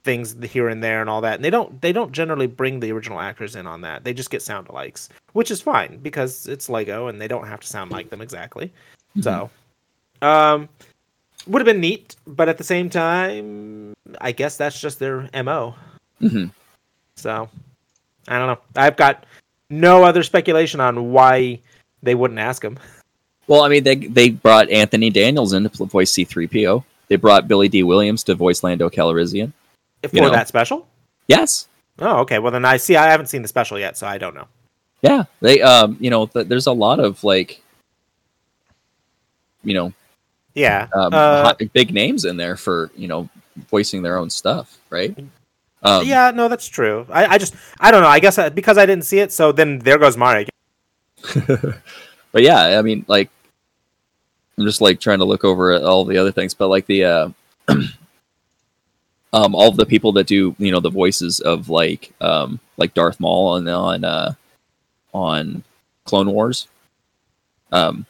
[0.06, 1.34] things here and there and all that.
[1.34, 4.04] And they don't they don't generally bring the original actors in on that.
[4.04, 7.60] They just get sound alikes, which is fine because it's Lego and they don't have
[7.60, 8.72] to sound like them exactly.
[9.20, 9.50] So,
[10.22, 10.68] um,
[11.46, 15.74] would have been neat, but at the same time, I guess that's just their mo.
[16.18, 16.46] hmm
[17.16, 17.48] So,
[18.28, 18.58] I don't know.
[18.74, 19.24] I've got
[19.70, 21.60] no other speculation on why
[22.02, 22.78] they wouldn't ask him.
[23.46, 26.82] Well, I mean, they they brought Anthony Daniels in to voice C-3PO.
[27.08, 29.52] They brought Billy Dee Williams to voice Lando Calrissian.
[30.02, 30.30] For You know.
[30.30, 30.86] that special.
[31.28, 31.68] Yes.
[32.00, 32.38] Oh, okay.
[32.40, 32.96] Well, then I see.
[32.96, 34.48] I haven't seen the special yet, so I don't know.
[35.02, 35.24] Yeah.
[35.40, 37.62] They um, you know, th- there's a lot of like,
[39.62, 39.92] you know,
[40.56, 40.88] Yeah.
[40.94, 43.28] um, uh, hot, big names in there for you know
[43.70, 45.16] voicing their own stuff, right?
[45.82, 46.30] Um, yeah.
[46.32, 47.06] No, that's true.
[47.10, 48.08] I, I just, I don't know.
[48.08, 50.48] I guess uh, because I didn't see it, so then there goes Mario.
[51.46, 53.30] but yeah, I mean, like,
[54.58, 57.04] I'm just like trying to look over at all the other things, but like the,
[57.04, 57.28] uh,
[59.32, 63.20] um, all the people that do, you know, the voices of like, um, like Darth
[63.20, 64.34] Maul on on uh,
[65.12, 65.62] on
[66.04, 66.68] Clone Wars.
[67.72, 68.06] Um,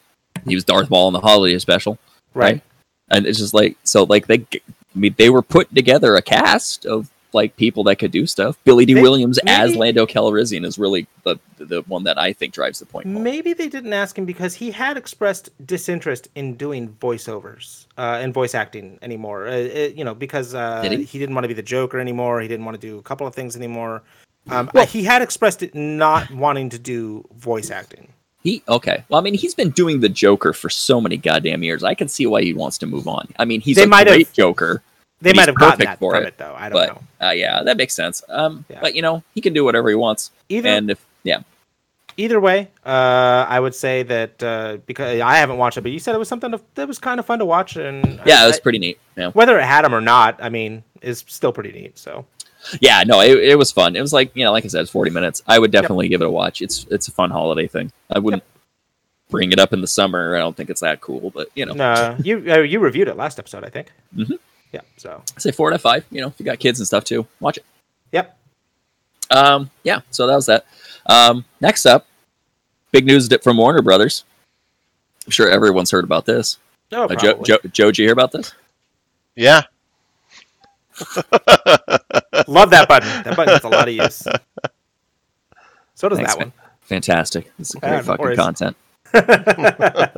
[0.46, 1.98] he was Darth Maul in the holiday special,
[2.36, 2.62] Right.
[3.10, 4.60] and it's just like so, like they, I
[4.94, 8.56] mean, they were putting together a cast of like people that could do stuff.
[8.64, 12.54] Billy Dee They- Williams as Lando Calrissian is really the the one that I think
[12.54, 13.06] drives the point.
[13.06, 13.22] home.
[13.22, 18.32] Maybe they didn't ask him because he had expressed disinterest in doing voiceovers uh, and
[18.32, 19.48] voice acting anymore.
[19.48, 21.04] Uh, uh, you know, because uh, Did he?
[21.04, 21.18] he?
[21.18, 22.40] didn't want to be the Joker anymore.
[22.40, 24.02] He didn't want to do a couple of things anymore.
[24.48, 28.08] Um, Well- he had expressed it not wanting to do voice acting.
[28.42, 29.04] He okay.
[29.08, 31.82] Well, I mean, he's been doing the Joker for so many goddamn years.
[31.82, 33.28] I can see why he wants to move on.
[33.38, 34.82] I mean, he's They a might have- great Joker.
[35.22, 36.54] They might have gotten that for from it, it, though.
[36.56, 36.88] I don't But
[37.20, 37.28] know.
[37.28, 38.22] uh, yeah, that makes sense.
[38.28, 38.78] Um, Yeah.
[38.82, 40.30] but you know, he can do whatever he wants.
[40.50, 41.40] Either And if yeah,
[42.18, 45.98] either way, uh, I would say that uh, because I haven't watched it, but you
[45.98, 48.48] said it was something that was kind of fun to watch, and yeah, I- it
[48.48, 48.98] was pretty neat.
[49.16, 51.98] Yeah, whether it had him or not, I mean, is still pretty neat.
[51.98, 52.26] So
[52.80, 53.96] yeah, no, it, it was fun.
[53.96, 55.42] It was like you know, like I said, it's forty minutes.
[55.46, 56.62] I would definitely give it a watch.
[56.62, 57.92] It's it's a fun holiday thing.
[58.10, 58.42] I wouldn't
[59.30, 60.36] bring it up in the summer.
[60.36, 63.16] I don't think it's that cool, but you know, uh, you uh, you reviewed it
[63.16, 63.92] last episode, I think.
[64.16, 64.38] Mhm.
[64.72, 64.80] Yeah.
[64.96, 66.04] So I say four out of five.
[66.10, 67.64] You know, if you got kids and stuff too, watch it.
[68.12, 68.36] yep.
[69.30, 70.66] Um, yeah, so that was that.
[71.06, 72.06] Um, next up,
[72.92, 74.24] big news from Warner Brothers.
[75.24, 76.58] I'm sure everyone's heard about this.
[76.92, 77.42] Oh, Uh, Joe.
[77.44, 78.52] Joe, Joe, did you hear about this?
[79.34, 79.62] Yeah.
[82.48, 83.08] Love that button.
[83.24, 84.26] That button gets a lot of use.
[85.94, 86.52] So does Thanks, that man.
[86.82, 87.50] Fantastic.
[87.58, 88.38] This is great fucking worries.
[88.38, 88.76] content.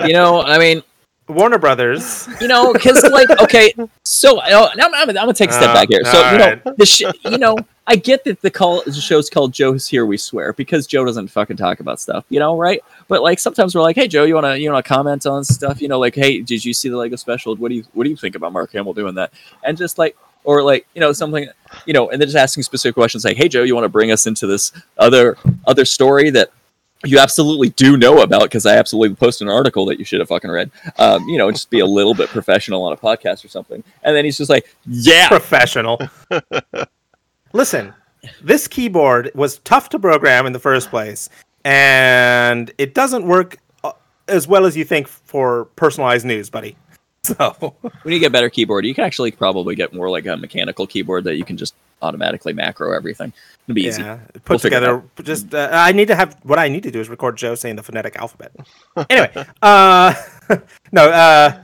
[0.07, 0.83] You know, I mean,
[1.29, 2.27] Warner Brothers.
[2.41, 5.75] you know, because like, okay, so know, I'm, I'm, I'm gonna take a step Uh,
[5.75, 6.05] back here.
[6.05, 9.53] So you know, the sh- you know, I get that the call the show's called
[9.53, 12.81] Joe's Here We Swear because Joe doesn't fucking talk about stuff, you know, right?
[13.09, 15.89] But like sometimes we're like, hey Joe, you wanna you wanna comment on stuff, you
[15.89, 17.55] know, like, hey, did you see the Lego special?
[17.57, 19.33] What do you what do you think about Mark Hamill doing that?
[19.65, 20.17] And just like
[20.49, 21.47] or like you know something
[21.85, 24.11] you know and they're just asking specific questions like hey joe you want to bring
[24.11, 26.49] us into this other other story that
[27.05, 30.27] you absolutely do know about because I absolutely posted an article that you should have
[30.27, 30.69] fucking read.
[30.99, 33.85] Um, you know, just be a little bit professional on a podcast or something.
[34.03, 36.01] And then he's just like, "Yeah, Professional.
[37.53, 37.95] Listen,
[38.43, 41.29] this keyboard was tough to program in the first place,
[41.65, 43.93] and it doesn't work uh,
[44.27, 46.77] as well as you think for personalized news, buddy.
[47.25, 50.37] So When you get a better keyboard, you can actually probably get more like a
[50.37, 53.33] mechanical keyboard that you can just automatically macro everything.
[53.67, 54.03] It'll be easy.
[54.03, 55.03] yeah, put We'll together.
[55.23, 57.77] Just uh, I need to have what I need to do is record Joe saying
[57.77, 58.53] the phonetic alphabet.
[59.11, 60.15] anyway, uh,
[60.93, 61.61] no, uh,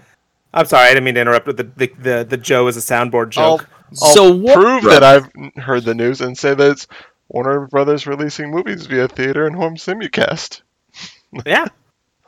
[0.52, 2.80] I'm sorry, I didn't mean to interrupt with the the the, the Joe is a
[2.80, 3.68] soundboard I'll, joke.
[4.02, 6.86] I'll So what- prove that I've heard the news and say that it's
[7.28, 10.60] Warner Brothers releasing movies via theater and home simulcast.
[11.46, 11.66] Yeah,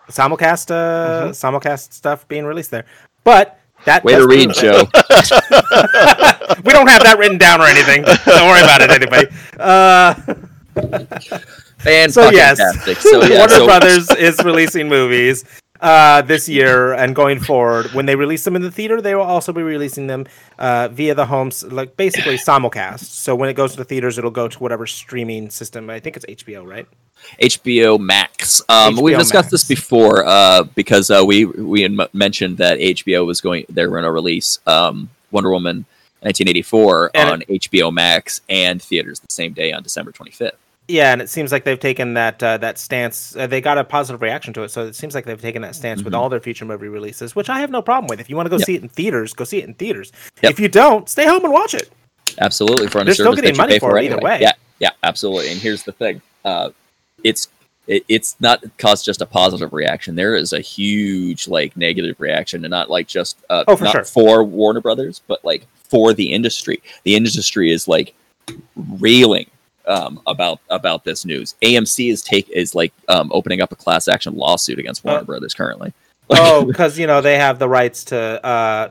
[0.08, 2.86] simulcast, uh, simulcast stuff being released there,
[3.26, 3.52] but.
[3.84, 4.82] That Way to read, Joe.
[6.64, 8.02] we don't have that written down or anything.
[8.02, 9.28] Don't worry about it, anybody.
[9.60, 11.38] Uh,
[11.86, 12.58] And so yes.
[13.00, 15.44] So yeah, Warner so- Brothers is releasing movies
[15.80, 17.92] uh, this year and going forward.
[17.92, 20.26] When they release them in the theater, they will also be releasing them
[20.58, 23.04] uh, via the homes, like basically simulcast.
[23.04, 25.90] So when it goes to the theaters, it'll go to whatever streaming system.
[25.90, 26.86] I think it's HBO, right?
[27.40, 28.62] HBO Max.
[28.68, 32.78] Um, we've HBO discussed this before uh, because uh, we we had m- mentioned that
[32.78, 35.84] HBO was going they were going to release um, Wonder Woman
[36.20, 40.52] 1984 And on HBO Max and theaters the same day on December 25th.
[40.88, 43.34] Yeah, and it seems like they've taken that uh, that stance.
[43.34, 45.74] Uh, they got a positive reaction to it, so it seems like they've taken that
[45.74, 46.16] stance with Mhm.
[46.16, 48.20] all their future movie releases, which I have no problem with.
[48.20, 48.66] If you want to go Yep.
[48.66, 50.12] see it in theaters, go see it in theaters.
[50.42, 50.52] Yep.
[50.52, 51.90] If you don't, stay home and watch it.
[52.38, 54.38] Absolutely, for a They're still getting money for it either way.
[54.40, 55.50] Yeah, yeah, absolutely.
[55.50, 56.70] And here's the thing: uh,
[57.24, 57.48] it's
[57.86, 60.16] it, it's not caused just a positive reaction.
[60.16, 63.92] There is a huge like negative reaction, and not like just uh, Oh, for not
[63.92, 64.04] sure.
[64.04, 66.82] for Warner Brothers, but like for the industry.
[67.04, 68.14] The industry is like
[68.74, 69.48] railing
[69.86, 71.54] um, about about this news.
[71.62, 75.24] AMC is take is like um, opening up a class action lawsuit against Warner Uh,
[75.24, 75.92] Brothers currently.
[76.30, 78.90] oh, because you know they have the rights to uh,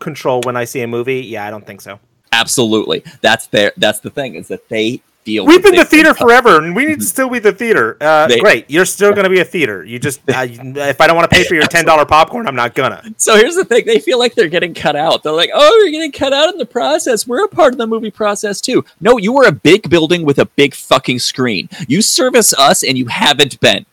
[0.00, 1.20] control when I see a movie.
[1.20, 2.00] Yeah, I don't think so.
[2.32, 6.62] Absolutely, that's their that's the thing is that they feel We've been the theater forever,
[6.62, 7.96] and we need to still be the theater.
[8.00, 9.84] Uh, They- great, you're still going to be a theater.
[9.84, 12.54] You just uh, if I don't want to pay for your ten dollar popcorn, I'm
[12.54, 13.02] not gonna.
[13.16, 15.24] So here's the thing: they feel like they're getting cut out.
[15.24, 17.26] They're like, "Oh, you're getting cut out in the process.
[17.26, 20.38] We're a part of the movie process too." No, you were a big building with
[20.38, 21.68] a big fucking screen.
[21.88, 23.84] You service us, and you haven't been.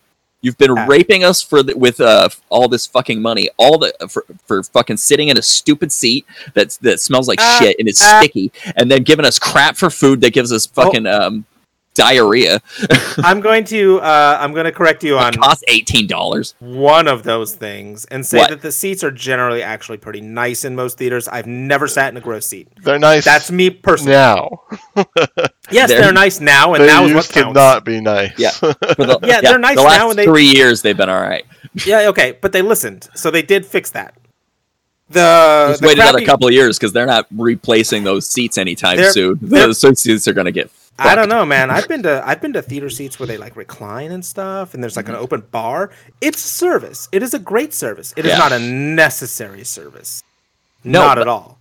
[0.43, 0.85] You've been Ah.
[0.85, 4.97] raping us for the, with uh, all this fucking money, all the for, for fucking
[4.97, 8.19] sitting in a stupid seat that that smells like Ah, shit and is ah.
[8.19, 10.83] sticky, and then giving us crap for food that gives us Oh.
[10.83, 11.45] fucking um,
[11.93, 12.61] diarrhea.
[13.17, 16.55] I'm going to uh, I'm going to correct you on It costs eighteen dollars.
[16.59, 18.49] one of those things and say What?
[18.49, 21.27] that the seats are generally actually pretty nice in most theaters.
[21.27, 22.67] I've never sat in a gross seat.
[22.83, 24.13] They're nice That's me personally.
[24.13, 24.61] now.
[25.71, 27.55] Yes, They're- they're, nice now, and they now is what used to counts.
[27.55, 28.37] not be nice.
[28.37, 28.51] Yeah.
[28.61, 31.45] The, Yeah, they're nice the last now and they- three years they've been all right.
[31.85, 34.13] Yeah, okay, but they listened, so they did fix that.
[35.09, 38.57] The, Just the wait another crappy- couple of years because they're not replacing those seats
[38.57, 39.39] anytime They're- soon.
[39.41, 40.69] they're- Those seats are going to get.
[40.99, 41.71] I don't know, man.
[41.71, 44.83] I've been to I've been to theater seats where they like recline and stuff, and
[44.83, 45.23] there's like an Mm-hmm.
[45.23, 45.91] open bar.
[46.21, 47.09] It's a service.
[47.11, 48.13] It is a great service.
[48.15, 48.37] It is Yeah.
[48.37, 50.23] not a necessary service.
[50.83, 51.57] No, not but- at all.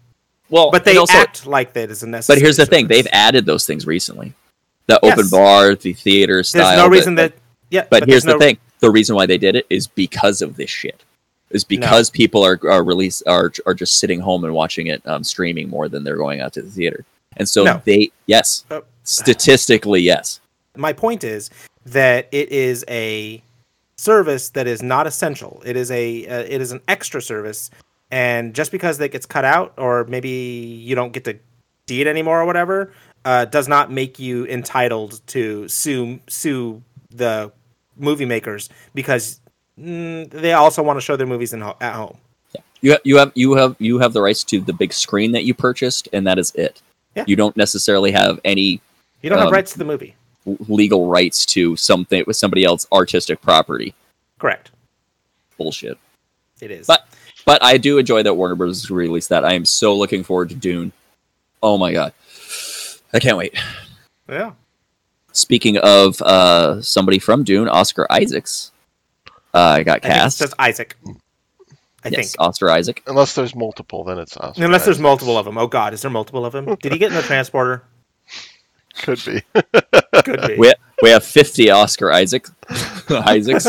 [0.50, 2.36] Well, But they also, act like that is a necessary.
[2.36, 4.34] But here's the thing: they've added those things recently.
[4.86, 5.12] The Yes.
[5.18, 6.64] open bar, the theater style.
[6.66, 7.32] There's no reason that.
[7.70, 10.42] Yeah, But, but here's the no- thing: the reason why they did it is because
[10.42, 11.04] of this shit.
[11.50, 15.24] Is because people are are release are are just sitting home and watching it um,
[15.24, 17.04] streaming more than they're going out to the theater,
[17.38, 17.80] and so No.
[17.86, 20.40] they yes, Uh, statistically yes.
[20.76, 21.50] my point is
[21.84, 23.42] that it is a
[23.96, 25.62] service that is not essential.
[25.64, 27.70] It is a uh, it is an extra service,
[28.10, 31.38] and just because that gets cut out, or maybe you don't get to
[31.88, 32.92] see it anymore, or whatever,
[33.24, 37.52] uh, does not make you entitled to sue sue the
[37.96, 39.40] movie makers because
[39.78, 42.18] mm, they also want to show their movies in ho- at home.
[42.80, 45.54] You you have you have you have the rights to the big screen that you
[45.54, 46.82] purchased, and that is it.
[47.14, 47.24] Yeah.
[47.26, 48.80] You don't necessarily have any
[49.22, 50.14] You don't have Um, rights to the movie.
[50.68, 53.94] legal rights to something with somebody else's artistic property.
[54.38, 54.70] Correct.
[55.56, 55.96] Bullshit.
[56.60, 56.86] It is.
[56.86, 57.06] But
[57.44, 58.90] but I do enjoy that Warner Bros.
[58.90, 59.44] released that.
[59.44, 60.92] I am so looking forward to Dune.
[61.62, 62.12] Oh my god,
[63.12, 63.54] I can't wait.
[64.28, 64.52] yeah.
[65.32, 68.70] Speaking of uh, somebody from Dune, Oscar Isaacs,
[69.54, 70.38] uh, got I think it cast.
[70.38, 70.96] says Isaac.
[72.04, 72.40] I yes, think.
[72.40, 73.02] Oscar Isaac.
[73.06, 75.02] Unless there's multiple, then it's Oscar Unless there's Isaacs.
[75.02, 75.56] multiple of them.
[75.56, 76.74] Oh God, is there multiple of them?
[76.82, 77.82] Did he get in the transporter?
[78.98, 79.42] Could be.
[80.24, 80.56] Could be.
[80.58, 80.72] We
[81.02, 82.46] we have fifty Oscar Isaac
[83.10, 83.66] Isaacs.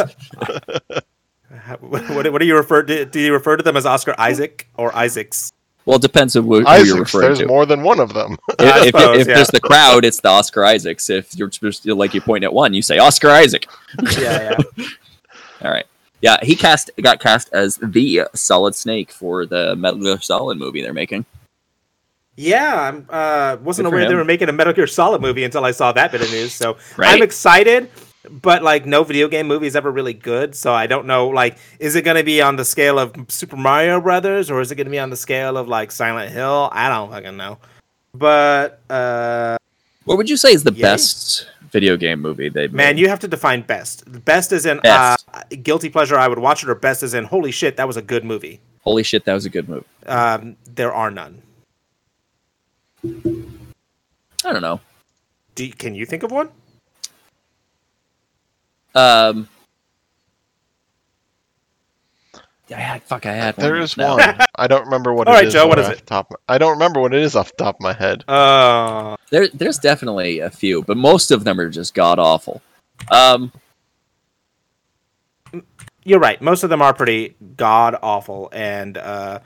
[1.80, 3.06] What, what do you refer to?
[3.06, 5.52] Do you refer to them as Oscar Isaac or Isaacs?
[5.86, 7.48] Well, it depends on who, who you're Isaacs, referring there's to.
[7.48, 8.38] more than one of them.
[8.50, 9.36] if, I if, suppose, if yeah.
[9.36, 11.10] there's the crowd, it's the Oscar Isaacs.
[11.10, 13.68] If you're just like you point at one, you say Oscar Isaac.
[14.18, 14.86] Yeah, yeah.
[15.62, 15.86] All right.
[16.22, 20.82] Yeah, he cast got cast as the Solid Snake for the Metal Gear Solid movie
[20.82, 21.26] they're making.
[22.36, 25.64] Yeah, I'm uh wasn't Good aware they were making a Metal Gear Solid movie until
[25.66, 26.54] I saw that bit of news.
[26.54, 27.14] So Right?
[27.16, 27.92] I'm excited,
[28.30, 30.56] but like no video game movie is ever really good.
[30.56, 31.28] So I don't know.
[31.30, 34.72] Like, is it going to be on the scale of Super Mario Brothers or is
[34.72, 36.70] it going to be on the scale of like Silent Hill?
[36.72, 37.60] I don't fucking know.
[38.16, 39.58] But uh
[40.06, 43.28] What would you say is the best video game movie they've man, you have to
[43.28, 44.04] define best.
[44.26, 45.26] Best is in Best.
[45.34, 46.18] uh guilty pleasure.
[46.18, 48.60] I would watch it, or best is in holy shit, that was a good movie.
[48.82, 49.86] Holy shit, that was a good movie.
[50.08, 51.42] Um, there are none.
[53.04, 54.80] I don't know.
[55.56, 56.49] Do you- can you think of one?
[58.95, 59.47] Um,
[62.70, 63.26] I had fuck.
[63.26, 63.82] I had There one.
[63.82, 64.16] is No.
[64.18, 64.38] one.
[64.56, 66.08] I don't remember what All it right, is Joe, what off is the it?
[66.08, 68.24] Top, I don't remember what it is off the top of my head.
[68.28, 72.62] Uh, There, there's definitely a few, but most of them are just god awful.
[73.12, 73.51] Um,
[76.04, 76.41] you're right.
[76.41, 79.39] Most of them are pretty god awful, and uh,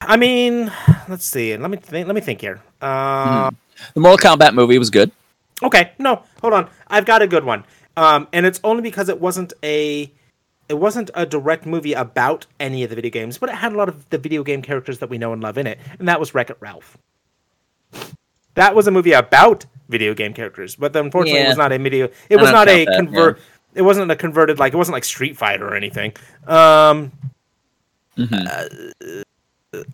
[0.00, 0.72] I mean,
[1.08, 1.56] let's see.
[1.56, 2.06] Let me think.
[2.06, 2.60] Let me think here.
[2.80, 3.50] Uh,
[3.94, 5.10] the Mortal Kombat movie was good.
[5.62, 6.68] Okay, no, hold on.
[6.88, 7.64] I've got a good one,
[7.96, 10.10] um, and it's only because it wasn't a
[10.68, 13.76] it wasn't a direct movie about any of the video games, but it had a
[13.76, 16.18] lot of the video game characters that we know and love in it, and that
[16.18, 16.96] was Wreck It Ralph.
[18.54, 22.08] That was a movie about video game characters, but unfortunately, it was not a video.
[22.28, 23.40] It was don't a that, convert.
[23.74, 26.14] It wasn't a converted like it wasn't like Street Fighter or anything.
[26.46, 27.12] Um,
[28.16, 29.24] Mhm.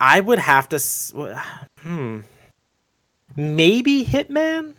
[0.00, 0.78] I would have to.
[1.80, 2.20] Hmm.
[3.36, 4.74] Maybe Hitman.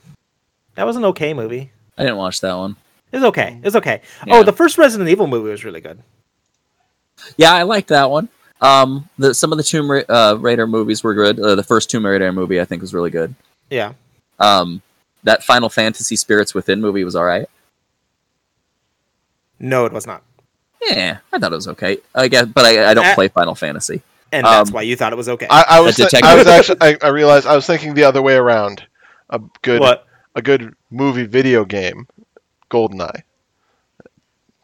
[0.76, 1.72] That was an okay movie.
[1.98, 2.76] I didn't watch that one.
[3.12, 3.60] It's okay.
[3.64, 4.02] It's okay.
[4.26, 4.36] Yeah.
[4.36, 6.00] Oh, the first Resident Evil movie was really good.
[7.38, 8.30] Yeah, I liked that one.
[8.62, 11.40] Um, the, some of the Tomb Ra- uh, Raider movies were good.
[11.40, 13.34] Uh, the first Tomb Raider movie, I think, was really good.
[13.70, 13.94] Yeah.
[14.40, 14.82] Um,
[15.24, 17.48] that Final Fantasy Spirits Within movie was all right.
[19.60, 20.24] No, it was not.
[20.82, 21.98] Yeah, I thought it was okay.
[22.14, 24.02] I guess, but I, I don't Uh, play Final Fantasy.
[24.32, 25.48] And that's Um, why you thought it was okay.
[25.50, 27.94] I, I was The thi- detective- I was actually I, I realized I was thinking
[27.94, 28.86] the other way around.
[29.30, 30.06] A good what?
[30.36, 32.08] a good movie video game,
[32.72, 33.24] GoldenEye.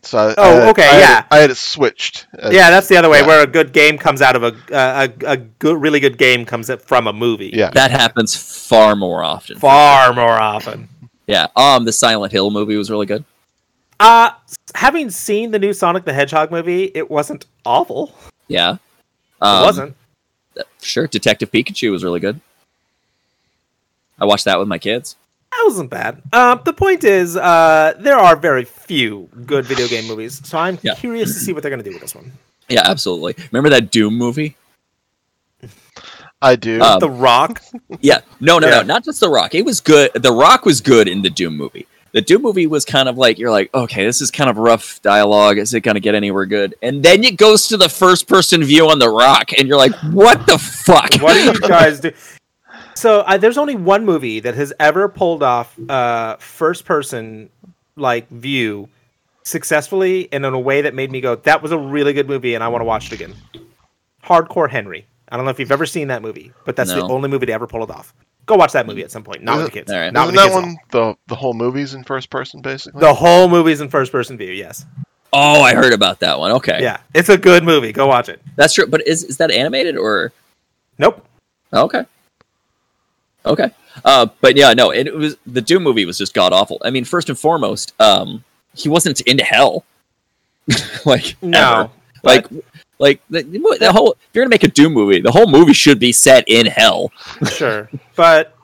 [0.02, 1.20] So I, Oh, I okay, I had yeah.
[1.20, 2.28] it- I had it switched.
[2.38, 3.28] as- Yeah, that's the other way, yeah.
[3.28, 6.46] where a good game comes out of a uh, a, a good, really good game
[6.46, 7.52] comes from a movie.
[7.54, 7.70] yeah.
[7.70, 9.58] That happens far more often.
[9.60, 10.90] Far more often.
[11.26, 11.48] Yeah.
[11.56, 13.24] Um, the Silent Hill movie was really good.
[14.00, 14.32] Uh
[14.76, 18.14] having seen the new Sonic the Hedgehog movie, it wasn't awful.
[18.50, 18.78] Yeah.
[19.44, 19.96] It Um, wasn't.
[20.82, 21.08] Sure.
[21.08, 22.40] Detective Pikachu was really good.
[24.20, 25.16] I watched that with my kids.
[25.52, 26.22] That wasn't bad.
[26.32, 30.80] Um, the point is, uh, there are very few good video game movies, so I'm
[30.82, 30.96] Yeah.
[30.96, 32.32] curious to see what they're going to do with this one.
[32.70, 33.36] Yeah, absolutely.
[33.52, 34.56] Remember that Doom movie?
[36.42, 36.82] I do.
[36.82, 37.62] Um, the Rock.
[38.02, 38.20] Yeah.
[38.40, 38.80] No, no, Yeah.
[38.80, 38.84] no.
[38.84, 39.56] Not just The Rock.
[39.56, 40.12] It was good.
[40.14, 41.88] The Rock was good in the Doom movie.
[42.14, 45.02] The Doom movie was kind of like you're like, okay, this is kind of rough
[45.02, 45.58] dialogue.
[45.58, 46.76] Is it going to get anywhere good?
[46.82, 49.96] And then it goes to the first person view on The Rock, and you're like,
[50.12, 51.16] what the fuck?
[51.16, 52.12] what do you guys do?
[52.96, 57.50] So uh, there's only one movie that has ever pulled off uh, first person
[57.96, 58.90] like view
[59.44, 62.54] successfully and in a way that made me go, "That was a really good movie,"
[62.54, 63.34] and I want to watch it again.
[64.24, 65.08] Hardcore Henry.
[65.30, 67.54] I don't know if you've ever seen that movie, but that's the only movie to
[67.54, 68.14] ever pull it off.
[68.46, 69.42] Go watch that movie at some point.
[69.44, 69.92] Not with the kids.
[69.92, 70.12] All right.
[70.12, 70.66] Not Isn't with the that kids.
[70.66, 73.00] one the the whole movie's in first person basically?
[73.00, 74.52] The whole movie's in first person view.
[74.52, 74.86] Yes.
[75.32, 76.52] Oh, I heard about that one.
[76.52, 76.80] Okay.
[76.82, 77.92] Yeah, it's a good movie.
[77.92, 78.42] Go watch it.
[78.56, 78.86] That's true.
[78.86, 80.32] But is, is that animated or?
[81.00, 81.26] Nope.
[81.74, 82.04] Okay.
[83.46, 83.72] Okay.
[84.06, 86.80] Uh, but yeah, no, it, was the Doom movie was just god awful.
[86.84, 88.44] I mean, first and foremost, um,
[88.76, 89.86] he wasn't into hell.
[91.06, 91.82] like No.
[91.82, 91.90] ever.
[92.24, 92.48] Like
[93.00, 93.44] like the,
[93.80, 94.14] the whole.
[94.14, 97.12] If you're gonna make a Doom movie, the whole movie should be set in hell.
[97.48, 98.56] Sure, but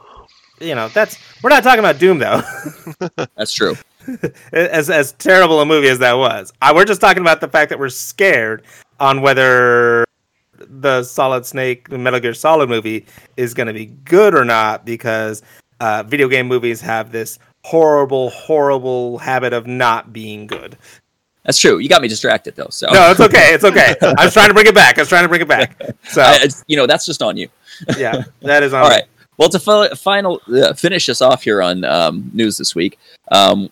[0.59, 2.41] you know that's we're not talking about Doom though.
[3.35, 3.75] That's true.
[4.53, 6.51] as as terrible a movie as that was.
[6.61, 8.63] I, we're just talking about the fact that we're scared
[8.99, 10.05] on whether
[10.57, 13.05] the Solid Snake the Metal Gear Solid movie
[13.37, 15.41] is going to be good or not because
[15.79, 20.77] uh, video game movies have this horrible, horrible habit of not being good.
[21.49, 21.79] That's true.
[21.79, 22.67] You got me distracted though.
[22.69, 23.55] So No, it's okay.
[23.55, 23.95] It's okay.
[24.03, 24.99] I was trying to bring it back.
[24.99, 25.81] I was trying to bring it back.
[26.03, 27.49] So I, you know that's just on you.
[27.97, 28.83] yeah, that is on.
[28.83, 29.05] All right.
[29.37, 32.99] Well, to fi- final uh, finish us off here on um, news this week,
[33.31, 33.71] um,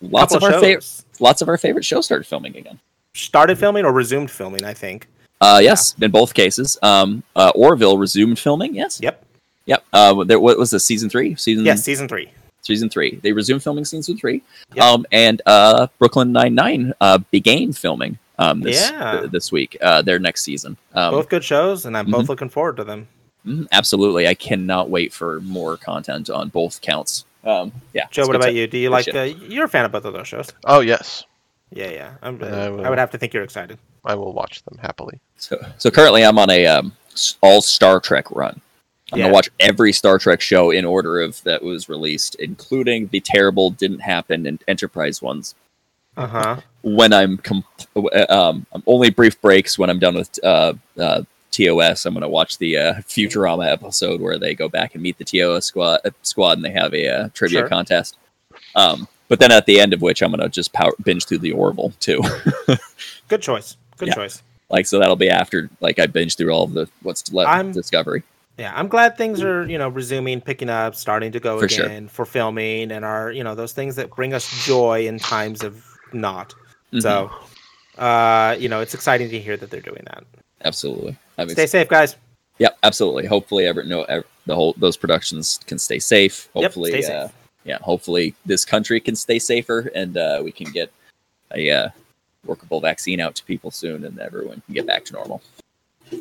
[0.00, 2.80] lots Couple of our favorite lots of our favorite shows started filming again.
[3.12, 4.64] started filming or resumed filming.
[4.64, 5.06] I think.
[5.38, 6.78] Uh, yes, in both cases.
[6.82, 8.74] Um, uh, Orville resumed filming.
[8.74, 9.00] Yes.
[9.02, 9.22] Yep.
[9.66, 9.84] Yep.
[9.92, 10.86] Uh, there, what was this?
[10.86, 11.34] Season three.
[11.34, 11.62] Season.
[11.66, 12.30] Yes, season three.
[12.68, 13.16] Season three.
[13.22, 14.42] They resumed filming season three.
[14.74, 14.84] Yep.
[14.84, 19.20] Um, and uh, Brooklyn Nine Nine uh, began filming um this Yeah.
[19.20, 19.78] th- this week.
[19.80, 20.76] Uh, their next season.
[20.94, 22.12] Um, Both good shows, and I'm mhm.
[22.12, 23.08] both looking forward to them.
[23.46, 24.28] mhm, absolutely.
[24.28, 27.24] I cannot wait for more content on both counts.
[27.42, 28.04] Um, yeah.
[28.10, 28.66] Joe, what about to- you?
[28.66, 29.14] Do you good like?
[29.14, 30.52] Uh, you're a fan of both of those shows.
[30.66, 31.24] Oh yes,
[31.72, 32.10] Yeah, yeah.
[32.22, 33.78] I'm, And I I, would have to think you're excited.
[34.04, 35.18] I will watch them happily.
[35.38, 36.92] So, so currently I'm on a um,
[37.40, 38.60] all Star Trek run.
[39.12, 39.24] I'm Yeah.
[39.26, 43.70] gonna watch every Star Trek show in order of that was released, including the terrible
[43.70, 45.54] didn't happen and Enterprise ones.
[46.16, 46.56] Uh huh.
[46.82, 47.64] When I'm com-
[48.28, 52.04] um, I'm only brief breaks when I'm done with uh, uh, TOS.
[52.06, 55.64] I'm gonna watch the uh, Futurama episode where they go back and meet the TOS
[55.66, 57.68] squad uh, squad and they have a uh, trivia Sure.
[57.68, 58.16] contest.
[58.74, 61.52] Um, but then at the end of which I'm gonna just power binge through the
[61.52, 62.20] Orville too.
[63.28, 63.76] Good choice.
[63.96, 64.14] Good Yeah.
[64.14, 64.42] choice.
[64.70, 67.72] like so that'll be after like I binge through all of the what's left I'm-
[67.72, 68.22] Discovery.
[68.58, 71.86] Yeah, I'm glad things are you know resuming, picking up, starting to go For sure.
[71.86, 75.62] again for filming, and are you know those things that bring us joy in times
[75.62, 76.54] of not.
[76.92, 77.02] Mhm.
[77.02, 77.30] So,
[78.02, 80.24] uh, you know, it's exciting to hear that they're doing that.
[80.64, 81.16] absolutely.
[81.50, 82.16] Stay safe, guys.
[82.58, 83.26] Yep, absolutely.
[83.26, 84.04] Hopefully, ever no
[84.46, 86.48] the whole those productions can stay safe.
[86.54, 87.10] Yep, Hopefully, stay safe.
[87.12, 87.28] Uh,
[87.64, 87.78] yeah.
[87.82, 90.90] Hopefully, this country can stay safer, and uh, we can get
[91.54, 91.88] a uh,
[92.44, 95.42] workable vaccine out to people soon, and everyone can get back to normal,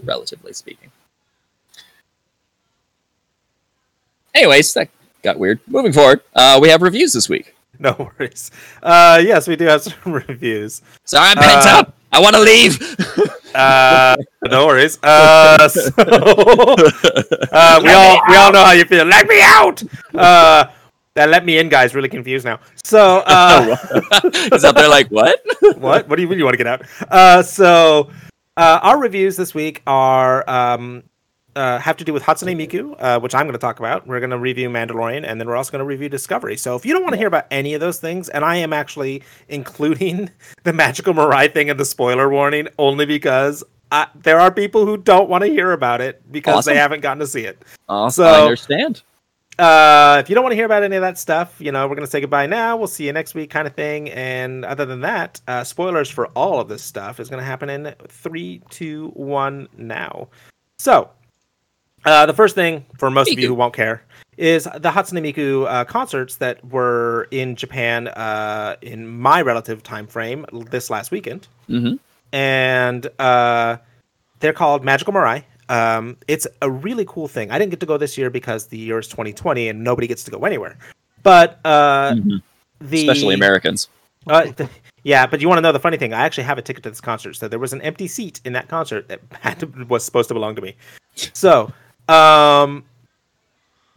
[0.03, 0.91] relatively speaking.
[4.37, 4.89] Anyways, that
[5.23, 5.59] got weird.
[5.67, 7.55] Moving forward, uh, we have reviews this week.
[7.79, 8.51] No worries.
[8.83, 10.83] Uh, yes, we do have some reviews.
[11.05, 11.95] Sorry, I'm pent Uh, up.
[12.11, 12.77] I want to leave.
[13.55, 14.99] Uh, no worries.
[15.01, 19.03] Uh, so, uh, we all we all know how you feel.
[19.03, 19.81] Let me out.
[20.13, 20.65] Uh,
[21.15, 21.95] that let me in, guys.
[21.95, 22.59] Really confused now.
[22.83, 23.75] So, uh,
[24.51, 25.39] He's out there like, what?
[25.79, 26.07] what?
[26.07, 26.83] What do you, do you want to get out?
[27.09, 28.11] Uh, so,
[28.57, 31.01] uh, our reviews this week are um,
[31.57, 34.05] uh, have to do with Hatsune Miku, uh, which I'm going to talk about.
[34.07, 36.55] We're going to review Mandalorian, and then we're also going to review Discovery.
[36.57, 38.73] So, if you don't want to hear about any of those things, and I am
[38.73, 40.29] actually including
[40.63, 43.63] the Magical Mirai thing in the spoiler warning, only because.
[43.89, 47.19] Uh, there are people who don't want to hear about it because they haven't gotten
[47.19, 47.63] to see it.
[47.87, 48.25] Awesome.
[48.25, 49.01] So- I understand.
[49.59, 51.95] Uh, if you don't want to hear about any of that stuff, you know, we're
[51.95, 52.77] going to say goodbye now.
[52.77, 54.09] We'll see you next week, kind of thing.
[54.11, 57.69] And other than that, uh, spoilers for all of this stuff is going to happen
[57.69, 60.27] in three, two, one now.
[60.77, 61.09] So,
[62.07, 64.01] uh, the first thing for most of you who won't care
[64.37, 70.07] is the Hatsune Miku uh, concerts that were in Japan uh, in my relative time
[70.07, 71.95] frame this last weekend hmm
[72.33, 73.77] and uh,
[74.39, 75.43] they're called Magical Mirai.
[75.69, 77.51] Um, it's a really cool thing.
[77.51, 80.23] I didn't get to go this year because the year is 2020 and nobody gets
[80.25, 80.77] to go anywhere.
[81.23, 82.41] But uh, Mhm.
[82.81, 83.87] the Especially Americans.
[84.27, 84.69] uh, th-
[85.03, 86.13] yeah, but you want to know the funny thing?
[86.13, 88.51] I actually have a ticket to this concert, so there was an empty seat in
[88.53, 90.75] that concert that had to, was supposed to belong to me.
[91.33, 91.71] So,
[92.07, 92.83] um,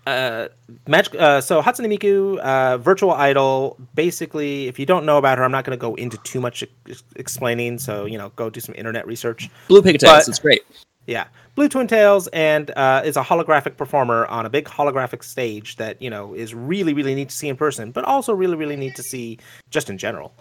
[0.06, 0.48] uh,
[0.86, 1.14] magic.
[1.14, 3.76] Uh, so Hatsune Miku, uh, virtual idol.
[3.94, 6.64] Basically, if you don't know about her, I'm not going to go into too much
[6.88, 7.78] ex- explaining.
[7.78, 9.50] So you know, go do some internet research.
[9.68, 10.28] Blue Pigtails.
[10.28, 10.62] It's great.
[11.06, 15.76] Yeah, Blue Twin Tails, and uh, is a holographic performer on a big holographic stage
[15.76, 18.76] that you know is really really neat to see in person, but also really really
[18.76, 19.38] neat to see
[19.70, 20.32] just in general.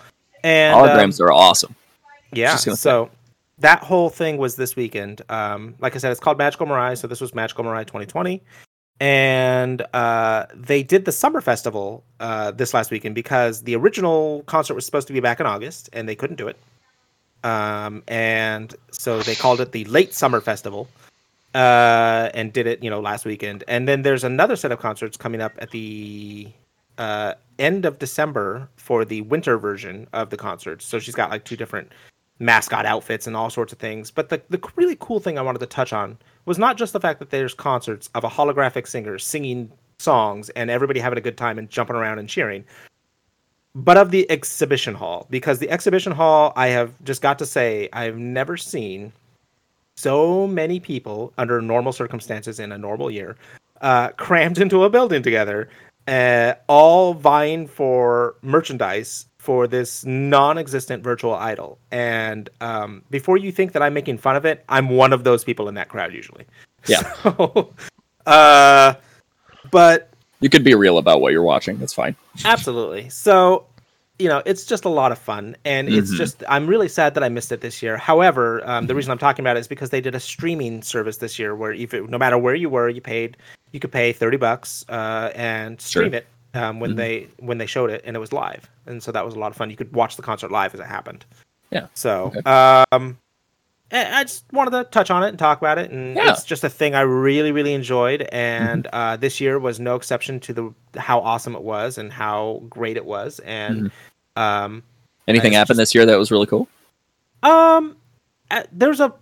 [0.43, 1.75] And um, Holograms are awesome.
[2.31, 3.09] yeah, so
[3.59, 5.21] that whole thing was this weekend.
[5.29, 8.41] Um, like I said, it's called Magical Mirai, so this was Magical Mirai 2020,
[8.99, 14.73] and uh, they did the summer festival uh, this last weekend because the original concert
[14.73, 16.57] was supposed to be back in August, and they couldn't do it.
[17.43, 20.89] Um, and so they called it the Late Summer Festival,
[21.55, 23.63] uh, and did it, you know, last weekend.
[23.67, 26.49] And then there's another set of concerts coming up at the
[26.97, 30.81] uh, end of December for the winter version of the concert.
[30.81, 31.91] So she's got like two different
[32.39, 34.11] mascot outfits and all sorts of things.
[34.11, 36.99] But the, the really cool thing I wanted to touch on was not just the
[36.99, 41.37] fact that there's concerts of a holographic singer singing songs and everybody having a good
[41.37, 42.63] time and jumping around and cheering,
[43.75, 45.27] but of the exhibition hall.
[45.29, 49.11] Because the exhibition hall, I have just got to say, I've never seen
[49.95, 53.35] so many people under normal circumstances in a normal year
[53.81, 55.69] uh, crammed into a building together,
[56.07, 61.79] uh, all vying for merchandise for this non-existent virtual idol.
[61.91, 65.43] And um, before you think that I'm making fun of it, I'm one of those
[65.43, 66.45] people in that crowd usually.
[66.87, 67.01] Yeah.
[67.23, 67.73] So,
[68.25, 68.93] uh,
[69.71, 70.09] but
[70.41, 71.77] You could be real about what you're watching.
[71.77, 72.15] That's fine.
[72.45, 73.09] Absolutely.
[73.09, 73.65] So,
[74.19, 76.17] you know, it's just a lot of fun, and it's Mhm.
[76.17, 77.95] just I'm really sad that I missed it this year.
[77.97, 81.17] However, um, the reason I'm talking about it is because they did a streaming service
[81.17, 83.37] this year where if it, no matter where you were, you paid
[83.71, 86.17] you could pay thirty bucks uh, and stream Sure.
[86.19, 86.95] it um, when Mhm.
[86.97, 89.51] they when they showed it, and it was live, and so that was a lot
[89.51, 89.69] of fun.
[89.69, 91.25] You could watch the concert live as it happened.
[91.71, 91.87] Yeah.
[91.93, 92.39] So, Okay.
[92.91, 93.17] um,
[93.91, 96.29] I just wanted to touch on it and talk about it, and Yeah.
[96.31, 98.21] it's just a thing I really, really enjoyed.
[98.31, 102.61] And uh, this year was no exception to the how awesome it was and how
[102.69, 103.39] great it was.
[103.39, 103.91] And
[104.35, 104.83] um,
[105.27, 106.67] Anything happened just- this year that was really cool?
[107.43, 107.95] um,
[108.51, 109.13] uh, there's a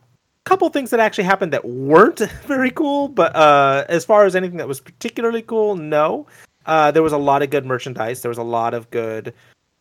[0.44, 4.58] couple things that actually happened that weren't very cool, but uh, as far as anything
[4.58, 6.26] that was particularly cool, no.
[6.68, 8.22] Uh, there was a lot of good merchandise.
[8.22, 9.34] There was a lot of good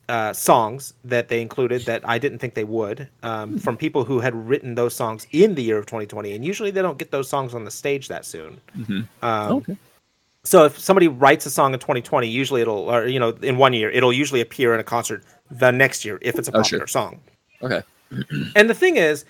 [0.09, 4.21] uh, songs that they included that I didn't think they would um, from people who
[4.21, 6.33] had written those songs in the year of 2020.
[6.33, 8.61] And usually they don't get those songs on the stage that soon.
[8.79, 9.09] Mhm.
[9.23, 9.77] Um, okay.
[10.45, 13.73] So if somebody writes a song in 2020, usually it'll, or you know, in one
[13.73, 16.87] year, it'll usually appear in a concert the next year if it's a Oh, popular
[16.87, 16.87] sure.
[16.87, 17.21] song.
[17.63, 17.83] Okay.
[18.55, 19.25] And the thing is,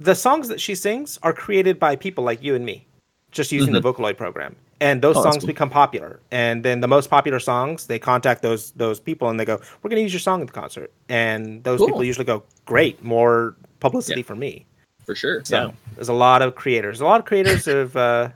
[0.00, 2.86] the songs that she sings are created by people like you and me,
[3.32, 4.56] just using the Vocaloid program.
[4.82, 5.28] And those Mm-hmm.
[5.28, 5.46] Oh, songs cool.
[5.54, 6.12] become popular.
[6.30, 9.90] And then the most popular songs, they contact those those people and they go, "We're
[9.90, 11.88] going to use your song at the concert." And those Cool.
[11.88, 14.26] people usually go, "Great, more publicity Yeah.
[14.30, 14.66] for me."
[15.06, 15.42] For sure.
[15.44, 15.70] So yeah.
[15.94, 17.00] there's a lot of creators.
[17.00, 18.28] A lot of creators of uh, uh,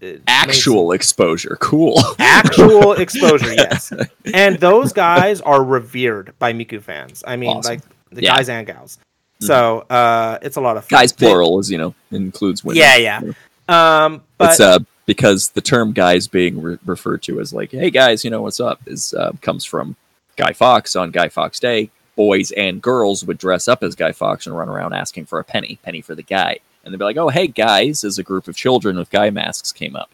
[0.00, 1.56] made Actual exposure.
[1.60, 1.98] Cool.
[2.18, 3.92] actual exposure yes
[4.34, 7.74] and those guys are revered by miku fans i mean Awesome.
[7.74, 8.36] like the Yeah.
[8.36, 8.98] guys and gals
[9.40, 12.82] so uh it's a lot of fun guys plural is you know includes women.
[12.82, 13.20] yeah yeah
[13.68, 17.90] um but it's uh because the term guys being re- referred to as like hey
[17.90, 18.80] guys you know what's up?
[18.86, 19.96] is uh, comes from
[20.36, 21.90] guy Fawkes on guy Fawkes day.
[22.16, 25.44] Boys and girls would dress up as guy Fawkes and run around asking for a
[25.44, 26.58] penny penny for the guy.
[26.84, 29.72] And they'd be like oh hey guys as a group of children with guy masks
[29.72, 30.10] came up.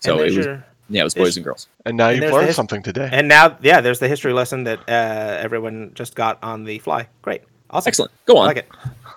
[0.00, 1.66] So it was your- yeah it was boys and girls.
[1.84, 3.08] And now And you've learned his- something today.
[3.12, 7.08] and now yeah there's the history lesson that uh everyone just got on the fly.
[7.22, 8.44] Great awesome excellent go on.
[8.44, 8.68] I like it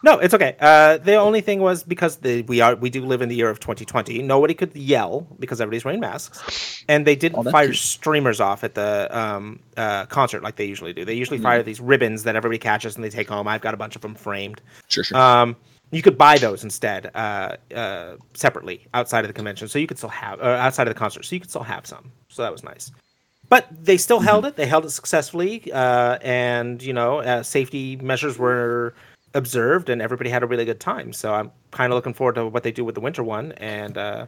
[0.03, 3.21] no it's okay uh the only thing was because the we are we do live
[3.21, 7.39] in the year of 2020 nobody could yell because everybody's wearing masks and they didn't
[7.45, 7.73] Oh, fire true.
[7.73, 11.43] streamers off at the um uh concert like they usually do they usually Hmm.
[11.43, 14.01] fire these ribbons that everybody catches and they take home i've got a bunch of
[14.01, 15.55] them framed sure sure um,
[15.91, 19.97] you could buy those instead uh, uh, separately outside of the convention, so you could
[19.97, 22.11] still have uh, outside of the concert, so you could still have some.
[22.27, 22.91] So that was nice.
[23.49, 24.55] But they still held it.
[24.55, 28.93] They held it successfully, uh, and you know, uh, safety measures were
[29.33, 31.13] observed, and everybody had a really good time.
[31.13, 33.97] So I'm kind of looking forward to what they do with the winter one, and
[33.97, 34.25] uh,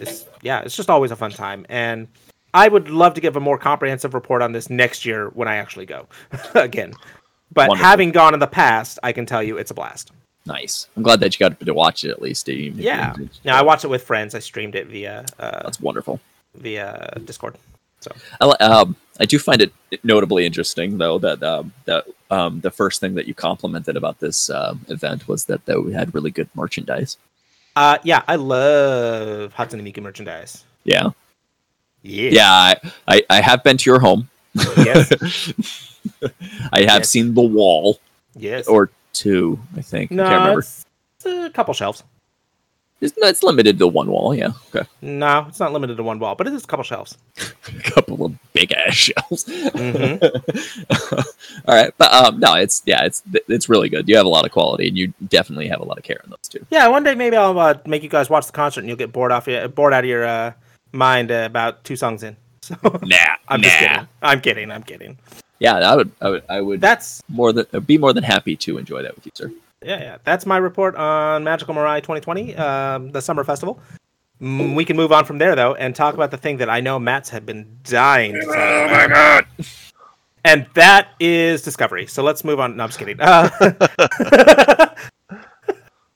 [0.00, 1.64] it's yeah, it's just always a fun time.
[1.68, 2.08] And
[2.54, 5.56] I would love to give a more comprehensive report on this next year when I
[5.56, 6.06] actually go
[6.54, 6.92] again.
[7.52, 7.86] But Wonderful.
[7.88, 10.10] having gone in the past, I can tell you it's a blast.
[10.46, 13.14] nice i'm glad that you got to watch it at least Yeah.
[13.44, 14.34] Now I watched it with friends.
[14.34, 16.18] I streamed it via uh, that's wonderful
[16.54, 17.54] via Discord.
[18.40, 19.72] I, um, I do find it
[20.04, 24.50] notably interesting, though, that um, that um, the first thing that you complimented about this
[24.50, 27.16] um, event was that, that we had really good merchandise.
[27.74, 30.64] Uh, yeah, I love Hatsune Miku merchandise.
[30.84, 31.10] Yeah,
[32.02, 32.30] Yeah.
[32.30, 32.50] yeah.
[32.50, 32.76] I,
[33.08, 34.28] I, I have been to your home.
[34.76, 35.10] Yes.
[36.72, 37.08] I have Yes.
[37.10, 37.98] seen the wall
[38.34, 38.66] Yes.
[38.66, 39.58] or two.
[39.76, 40.12] I think.
[40.12, 40.40] I no, can't
[41.24, 41.46] remember.
[41.46, 42.02] a couple shelves.
[43.00, 44.34] It's, it's limited to one wall.
[44.34, 44.52] Yeah.
[44.74, 44.88] Okay.
[45.02, 47.18] No, it's not limited to one wall, but it is a couple shelves.
[47.68, 49.44] A couple of big ass shells.
[49.44, 50.22] Mhm.
[51.68, 54.08] All right, but um, no, it's yeah, it's it's really good.
[54.08, 56.30] You have a lot of quality, and you definitely have a lot of care in
[56.30, 56.64] those two.
[56.70, 59.12] Yeah, one day maybe I'll uh, make you guys watch the concert, and you'll get
[59.12, 60.52] bored off your bored out of your uh,
[60.92, 62.36] mind uh, about two songs in.
[62.62, 63.16] So Nah,
[63.48, 63.68] I'm nah.
[63.68, 64.08] just kidding.
[64.22, 64.70] I'm kidding.
[64.70, 65.18] I'm kidding.
[65.58, 68.78] Yeah, I would, I would, I would That's more than be more than happy to
[68.78, 69.52] enjoy that with you, sir.
[69.82, 70.16] Yeah, yeah.
[70.24, 73.80] That's my report on Magical Mirai 2020, um, the summer festival.
[74.40, 76.80] Mm, We can move on from there though and talk about the thing that I
[76.80, 78.32] know Matt's had been dying.
[78.34, 79.46] To oh my god!
[80.44, 82.06] And that is Discovery.
[82.06, 82.76] So let's move on.
[82.76, 83.16] No, I'm just kidding.
[83.18, 83.48] Uh,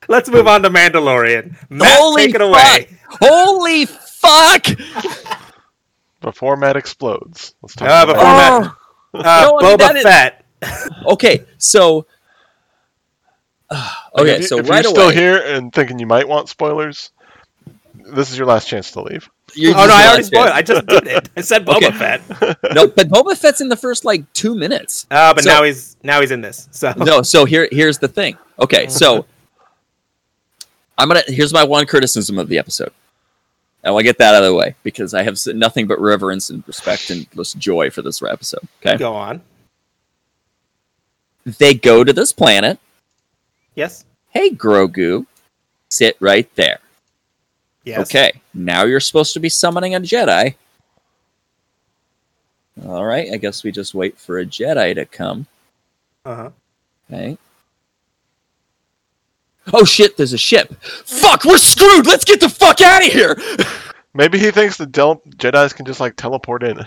[0.07, 1.55] let's move on to Mandalorian.
[1.69, 2.87] Matt, Holy take it away.
[3.09, 4.65] Holy fuck!
[6.21, 8.61] Before Matt explodes, let's talk Uh, about before that.
[8.61, 8.75] Matt-
[9.13, 12.05] Uh, No, I mean, that Boba is- Okay, so Like,
[14.17, 16.49] okay, if you- so if right you're away, still here and thinking you might want
[16.49, 17.11] spoilers,
[18.13, 19.29] this is your last chance to leave.
[19.53, 20.49] you're Oh no, I already realizing- spoiled.
[20.49, 21.29] I just did it.
[21.37, 21.91] I said Boba Okay.
[21.91, 22.21] Fett.
[22.75, 25.05] no, but Boba Fett's in the first like two minutes.
[25.11, 26.67] Uh, but So- now he's now he's in this.
[26.71, 28.37] So No, so here here's the thing.
[28.59, 29.25] Okay, so
[30.97, 32.91] I'm gonna here's my one criticism of the episode.
[33.83, 36.49] I want to get that out of the way because I have nothing but reverence
[36.51, 38.61] and respect and just joy for this episode.
[38.85, 39.41] Okay, go on.
[41.45, 42.79] they go to this planet.
[43.75, 44.05] Yes.
[44.29, 45.25] Hey, Grogu,
[45.89, 46.79] sit right there.
[47.83, 48.01] Yes.
[48.01, 50.55] Okay, now you're supposed to be summoning a Jedi.
[52.85, 55.47] All right, I guess we just wait for a Jedi to come.
[56.25, 56.49] Uh huh.
[57.11, 57.37] Okay.
[59.73, 60.73] Oh shit, there's a ship.
[60.81, 62.07] Fuck, we're screwed.
[62.07, 63.35] Let's get the fuck out of here.
[64.13, 66.85] Maybe he thinks the Del- Jedi's can just like teleport in.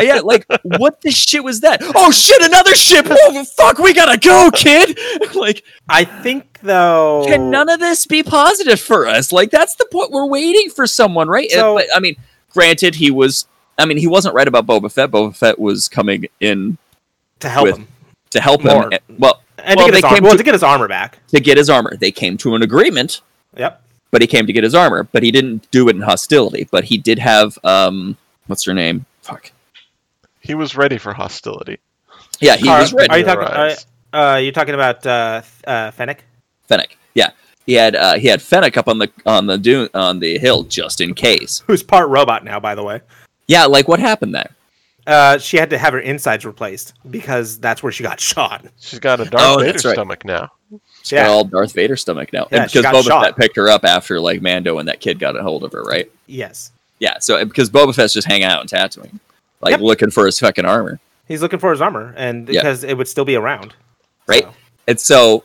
[0.00, 1.80] Yeah, like what the shit was that?
[1.94, 3.06] Oh shit, another ship.
[3.08, 4.98] Oh fuck, we gotta go, kid.
[5.34, 7.24] like, I think though.
[7.26, 9.32] can none of this be positive for us?
[9.32, 10.10] Like, that's the point.
[10.10, 11.50] We're waiting for someone, right?
[11.50, 12.16] So- but I mean,
[12.50, 13.46] granted, he was.
[13.78, 15.10] I mean, he wasn't right about Boba Fett.
[15.10, 16.76] Boba Fett was coming in
[17.40, 17.88] to help with- him
[18.30, 18.90] to help More.
[18.90, 18.98] him.
[19.18, 20.16] Well, and well, to get his they armor.
[20.16, 21.18] came Well, to- to get his armor back.
[21.28, 23.20] to get his armor, they came to an agreement.
[23.56, 23.82] Yep.
[24.10, 25.04] but he came to get his armor.
[25.04, 26.66] But he didn't do it in hostility.
[26.70, 29.04] But he did have um, what's her name?
[29.22, 29.52] Fuck.
[30.40, 31.78] He was ready for hostility.
[32.40, 33.10] Yeah, he Car- was red.
[33.10, 33.42] Are you talking?
[33.44, 33.86] Rise.
[34.12, 36.24] Uh, uh, you're talking about uh, uh, Fennec?
[36.68, 36.96] Fennec.
[37.14, 37.30] Yeah,
[37.66, 40.64] he had uh, he had Fennec up on the on the dune on the hill
[40.64, 41.62] just in case.
[41.66, 43.00] Who's part robot now, by the way.
[43.46, 44.50] Yeah, like what happened there?
[45.06, 48.64] Uh, she had to have her insides replaced because that's where she got shot.
[48.80, 49.94] She's got a Darth Oh, Vader right.
[49.94, 50.50] stomach now.
[51.02, 51.24] She's Yeah.
[51.26, 53.24] got all Darth Vader stomach now, Yeah, and because got Boba shot.
[53.24, 55.82] Fett picked her up after like Mando and that kid got a hold of her,
[55.82, 56.10] right?
[56.28, 56.70] Yes,
[57.02, 59.18] Yeah, so because Boba Fett's just hanging out in Tatooine,
[59.60, 59.80] like Yep.
[59.80, 63.24] looking for his fucking armor, he's looking for his armor, and because it would still
[63.24, 63.74] be around.
[64.28, 64.44] right?
[64.44, 64.54] So,
[64.86, 65.44] And so,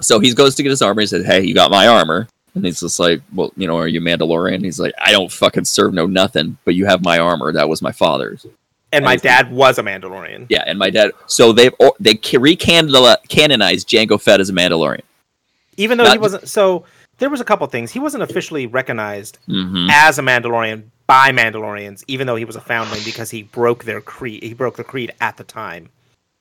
[0.00, 1.00] so he goes to get his armor.
[1.00, 3.88] He said, "Hey, you got my armor." And he's just like, "Well, you know, are
[3.88, 7.52] you Mandalorian?" He's like, "I don't fucking serve no nothing, but you have my armor.
[7.52, 8.46] That was my father's."
[8.92, 10.46] and my dad was a Mandalorian.
[10.48, 11.10] Yeah, and my dad.
[11.26, 15.02] So they've they ca- recanonized canonized Jango Fett as a Mandalorian.
[15.76, 16.48] Even though he wasn't.
[16.48, 16.84] So
[17.18, 17.92] there was a couple things.
[17.92, 22.60] He wasn't officially recognized hmm as a Mandalorian by Mandalorians, even though he was a
[22.60, 24.42] foundling because he broke their creed.
[24.42, 25.90] He broke the creed at the time.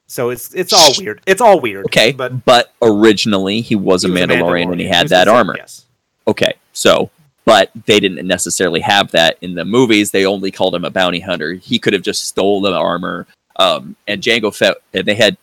[0.07, 1.21] So it's it's all weird.
[1.25, 1.85] It's all weird.
[1.85, 5.11] Okay, but but, originally he was, he a, was Mandalorian and he He had was
[5.11, 5.55] that armor.
[5.57, 5.85] Yes.
[6.27, 7.09] Okay, so
[7.45, 10.11] but they didn't necessarily have that in the movies.
[10.11, 11.53] They only called him a bounty hunter.
[11.53, 13.27] He could have just stole the armor.
[13.57, 15.37] Um, and Jango Fett, and they had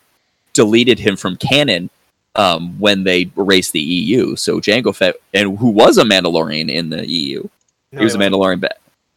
[0.53, 1.89] deleted him from canon
[2.35, 4.37] um, when they erased the EU.
[4.37, 7.49] So Jango Fett, and who was a Mandalorian in the EU,
[7.93, 8.19] No, he was a.
[8.19, 8.61] Mandalorian.
[8.61, 8.77] Ba-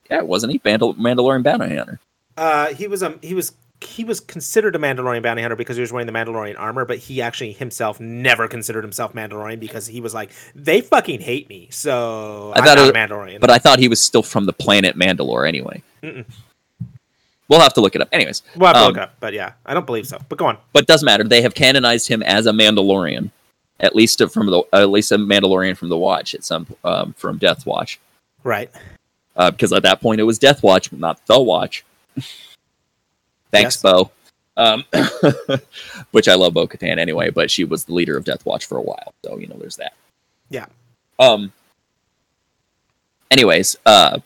[0.09, 0.59] yeah, wasn't he?
[0.59, 1.99] Mandal- Mandalorian bounty hunter.
[2.38, 5.82] Uh, he was a he was he was considered a Mandalorian bounty hunter because he
[5.82, 9.99] was wearing the Mandalorian armor, but he actually himself never considered himself Mandalorian because he
[10.01, 13.39] was like, they fucking hate me, so I I'm thought not it a Mandalorian.
[13.41, 15.82] But I thought he was still from the planet Mandalore anyway.
[16.03, 16.26] Mm-mm.
[17.48, 18.10] We'll have to look it up.
[18.12, 20.18] Anyways, we'll have to um, look up, but yeah, I don't believe so.
[20.30, 20.58] But go on.
[20.74, 21.24] but it doesn't matter.
[21.24, 23.30] They have canonized him as a Mandalorian,
[23.80, 27.38] at least from the at least a Mandalorian from the Watch at some um, from
[27.38, 28.00] Death Watch,
[28.43, 28.72] Right.
[29.36, 31.86] uh, because at that point it was Death Watch, not the Watch.
[33.52, 33.78] Thanks, Yes.
[33.82, 34.12] Bo.
[34.58, 34.86] Um,
[36.12, 38.78] which I love Bo Katan anyway, but she was the leader of Death Watch for
[38.78, 39.93] a while, so you know there's that.
[40.50, 40.66] Yeah.
[41.20, 41.52] Um.
[43.32, 44.20] Anyways, uh,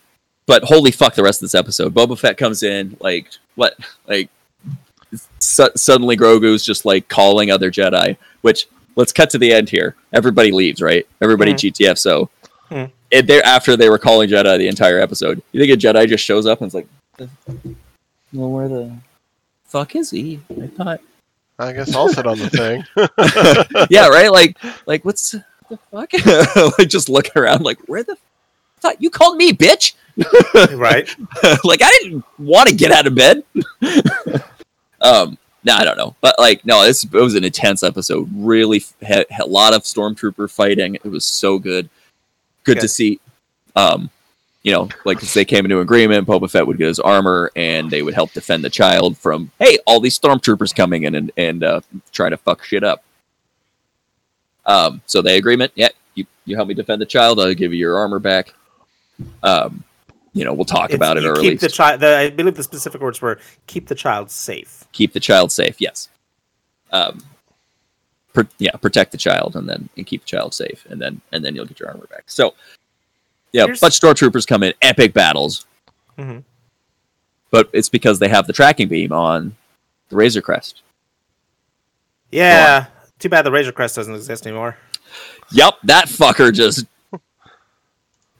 [0.50, 3.78] but holy fuck, the rest of this episode, Boba Fett comes in like what,
[4.08, 4.30] like
[5.40, 8.18] su- suddenly Grogu's just like calling other Jedi.
[8.42, 9.96] Which let's cut to the end here.
[10.12, 11.08] Everybody leaves, right?
[11.22, 11.58] Everybody Mhm.
[11.72, 12.00] GTF.
[12.00, 12.30] So,
[12.72, 12.92] and
[13.28, 16.48] there after they were calling Jedi the entire episode, you think a Jedi just shows
[16.48, 16.88] up and is like,
[18.34, 18.92] "Well, where the
[19.66, 21.00] fuck is he?" I thought,
[21.60, 23.88] I guess I'll sit on the thing.
[23.92, 24.32] yeah, right.
[24.32, 25.36] Like, like what's
[25.70, 26.12] the fuck?
[26.80, 28.18] like, just looking around, like, where the
[28.80, 29.94] thought you called me, bitch?
[30.76, 31.10] right.
[31.64, 33.44] like I didn't want to get out of bed.
[35.02, 38.30] um, no, I don't know, but like, no, this it was an intense episode.
[38.34, 40.96] Really, had, had a lot of stormtrooper fighting.
[40.96, 41.90] It was so good.
[42.64, 43.20] Good to see.
[43.76, 44.10] Um,
[44.64, 46.28] you know, like they came into agreement.
[46.28, 49.80] Boba Fett would get his armor, and they would help defend the child from hey,
[49.86, 53.04] all these stormtroopers coming in and and uh, try to fuck shit up.
[54.66, 55.72] Um, so they agreement.
[55.76, 57.40] Yeah, you you help me defend the child.
[57.40, 58.54] I'll give you your armor back.
[59.44, 59.84] Um,
[60.34, 61.50] you know, we'll talk It's- about it early.
[61.50, 62.04] Keep the child.
[62.04, 64.84] I believe the specific words were keep the child safe.
[64.92, 65.76] keep the child safe.
[65.80, 66.10] Yes.
[66.92, 67.24] Um,
[68.34, 71.44] pr- yeah, protect the child, and then and keep the child safe, and then and
[71.44, 72.24] then you'll get your armor back.
[72.28, 72.54] So,
[73.52, 75.66] yeah, Here's- but stormtroopers come in epic battles,
[76.18, 76.44] Mhm.
[77.52, 79.56] but it's because they have the tracking beam on
[80.10, 80.82] the Razor Crest.
[82.32, 82.86] Yeah.
[83.20, 84.78] Too bad the Razor Crest doesn't exist anymore.
[85.52, 86.86] Yep, that fucker just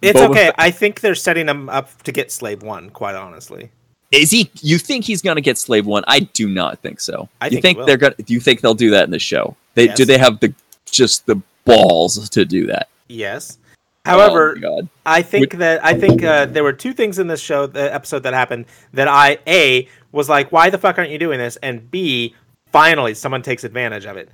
[0.02, 0.46] It's Boba okay.
[0.46, 2.90] Fett- I think they're setting him up to get Slave One.
[2.90, 3.70] Quite honestly,
[4.12, 4.50] is he.
[4.62, 6.04] You think he's gonna get Slave One?
[6.08, 7.30] I do not think so.
[7.42, 8.16] I you think think they're gonna?
[8.16, 9.56] Do you think they'll do that in the show?
[9.76, 10.06] They do.
[10.06, 10.54] They have the
[10.86, 12.90] just the balls to do that.
[13.08, 13.58] yes.
[14.06, 14.88] However, oh.
[15.06, 18.24] I think that I think uh, there were two things in this show, the episode
[18.24, 21.58] that happened, that I a was like, why the fuck aren't you doing this?
[21.58, 22.34] And b,
[22.72, 24.30] finally someone takes advantage of it.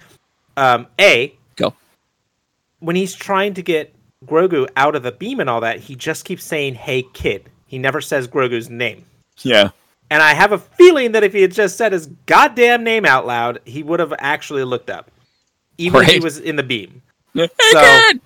[0.56, 1.74] Um, a Go.
[2.80, 3.94] when he's trying to get
[4.26, 7.78] Grogu out of the beam and all that, he just keeps saying, "Hey kid." He
[7.80, 9.06] never says Grogu's name.
[9.42, 9.70] Yeah.
[10.12, 13.26] And I have a feeling that if he had just said his goddamn name out
[13.26, 15.10] loud, he would have actually looked up,
[15.80, 17.02] even if he was in the beam.
[17.34, 18.22] Hey, So- kid!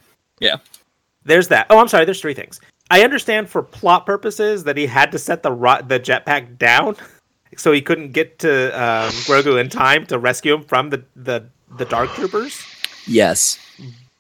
[1.26, 1.68] There's that.
[1.70, 2.06] Oh, I'm sorry.
[2.06, 2.60] There's three things.
[2.92, 6.96] I understand for plot purposes that he had to set the ro- the jetpack down,
[7.58, 11.46] so he couldn't get to um, Grogu in time to rescue him from the the
[11.78, 12.64] the Dark Troopers.
[13.06, 13.60] Yes.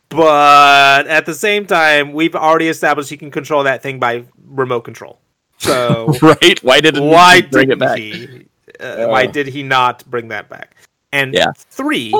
[0.09, 4.81] But at the same time, we've already established he can control that thing by remote
[4.81, 5.19] control.
[5.59, 6.61] So right?
[6.63, 7.97] Why didn't why he bring didn't it back?
[7.97, 8.45] he?
[8.79, 9.31] Uh, Why Oh.
[9.31, 10.75] did he not bring that back?
[11.11, 11.51] And Yeah.
[11.69, 12.11] 3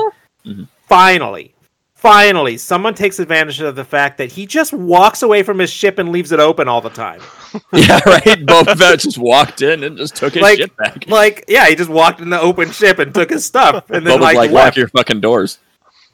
[0.46, 0.68] Mhm.
[0.88, 1.54] finally,
[1.94, 5.98] finally, someone takes advantage of the fact that he just walks away from his ship
[5.98, 7.20] and leaves it open all the time.
[7.72, 8.44] yeah, right.
[8.46, 11.04] Boba Fett just walked in and just took his Like- shit back.
[11.08, 14.18] Like, yeah, he just walked in the open ship and took his stuff, and then
[14.18, 15.58] Boba's like, like, lock your fucking doors.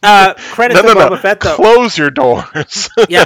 [0.07, 1.11] Uh, credit No, to no, no.
[1.11, 1.57] Boba Fett though.
[1.57, 2.88] Close your doors.
[3.09, 3.24] yeah,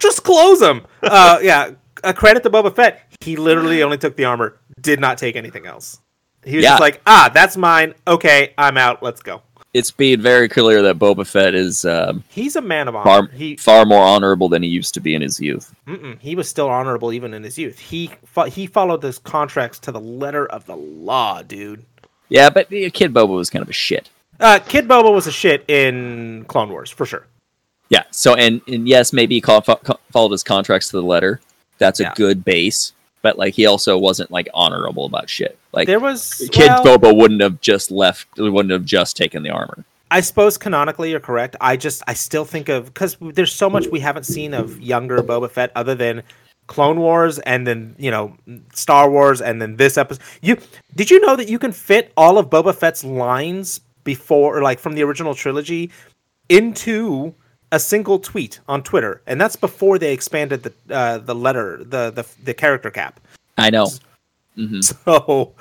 [0.00, 0.86] just close them.
[1.02, 3.00] Uh, yeah, a credit to Boba Fett.
[3.20, 6.00] He literally only took the armor, did not take anything else.
[6.44, 6.70] He was Yeah.
[6.72, 7.94] just like, ah, that's mine.
[8.06, 9.02] Okay, I'm out.
[9.02, 9.42] Let's go.
[9.72, 13.04] It's being very clear that Boba Fett is um, He's a man of honor.
[13.04, 15.74] far He far more honorable than he used to be in his youth.
[15.88, 17.78] mm-mm, he was still honorable even in his youth.
[17.80, 21.84] He fo- he followed those contracts to the letter of the law, dude.
[22.28, 24.10] Yeah, but the Kid Boba was kind of a shit.
[24.40, 27.26] Uh, Kid Boba was a shit in Clone Wars for sure.
[27.88, 28.04] Yeah.
[28.10, 31.40] So and and yes, maybe he call, followed his contracts to the letter.
[31.78, 32.12] That's a Yeah.
[32.16, 32.92] good base.
[33.22, 35.58] But like he also wasn't like honorable about shit.
[35.72, 38.26] Like There was Kid well, Boba wouldn't have just left.
[38.36, 39.84] Wouldn't have just taken the armor.
[40.10, 41.56] I suppose canonically you're correct.
[41.60, 45.18] I just I still think of because there's so much we haven't seen of younger
[45.18, 46.22] Boba Fett other than
[46.66, 48.36] Clone Wars and then you know
[48.74, 50.22] Star Wars and then this episode.
[50.42, 50.58] You
[50.94, 54.78] did you know that you can fit all of Boba Fett's lines before or like
[54.78, 55.90] from the original trilogy
[56.48, 57.34] into
[57.72, 62.10] a single tweet on Twitter, and that's before they expanded the uh, the letter the,
[62.10, 63.20] the the character cap.
[63.58, 63.88] I know.
[64.54, 65.54] hmm So.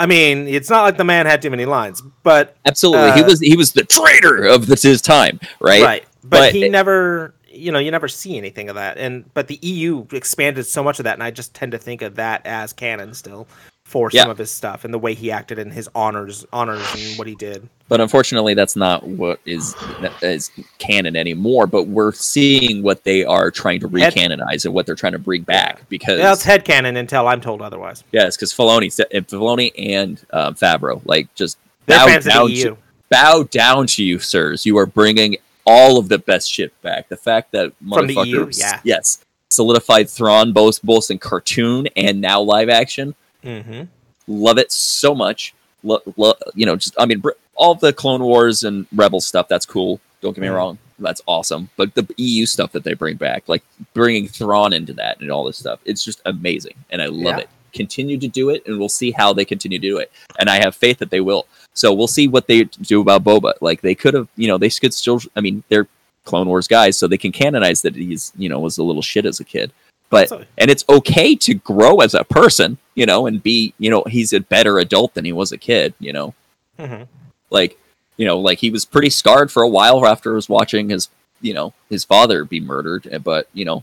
[0.00, 3.26] I mean, it's not like the man had too many lines, but Absolutely, he Uh,
[3.26, 5.82] was he was the traitor of this, his time, right?
[5.84, 9.32] right but, But he it- never you know you never see anything of that and
[9.32, 12.16] but the eu expanded so much of that and i just tend to think of
[12.16, 13.46] that as canon still
[13.84, 17.18] for some of his stuff and the way he acted in his honors honors and
[17.18, 19.76] what he did But unfortunately, that's not what is
[20.22, 21.66] is canon anymore.
[21.66, 25.42] But we're seeing what they are trying to recanonize and what they're trying to bring
[25.42, 29.70] back because yeah, it's head canon until i'm told otherwise yes, because Filoni, and Filoni
[29.78, 32.76] and um, Favreau, like just they're bow down to
[33.10, 34.64] bow down to you, sirs.
[34.64, 37.08] You are bringing all of the best shit back.
[37.10, 38.46] The fact that From the EU?
[38.46, 38.80] motherfuckers, Yeah.
[38.82, 43.14] yes, solidified Thrawn both both in cartoon and now live action.
[43.44, 43.82] Mm-hmm.
[44.26, 45.54] love it so much.
[45.82, 49.48] Lo- lo- you know, just I mean, br- all the Clone Wars and Rebel stuff.
[49.48, 50.00] That's cool.
[50.20, 50.54] Don't get me Mhm.
[50.56, 50.78] wrong.
[50.98, 51.68] That's awesome.
[51.76, 55.44] But the EU stuff that they bring back, like bringing Thrawn into that and all
[55.44, 57.38] this stuff, it's just amazing, and I love Yeah.
[57.40, 57.48] it.
[57.72, 60.10] Continue to do it, and we'll see how they continue to do it.
[60.38, 61.46] And I have faith that they will.
[61.74, 63.54] So we'll see what they do about Boba.
[63.60, 65.20] Like they could have, you know, they could still.
[65.34, 65.88] I mean, they're
[66.24, 69.26] Clone Wars guys, so they can canonize that he's, you know, was a little shit
[69.26, 69.72] as a kid.
[70.14, 73.90] But That's- and it's okay to grow as a person, you know, and be, you
[73.90, 76.34] know, he's a better adult than he was a kid, you know.
[76.78, 77.02] Mm-hmm.
[77.50, 77.76] Like,
[78.16, 81.08] you know, like he was pretty scarred for a while after he was watching his,
[81.40, 83.82] you know, his father be murdered, eh, but you know,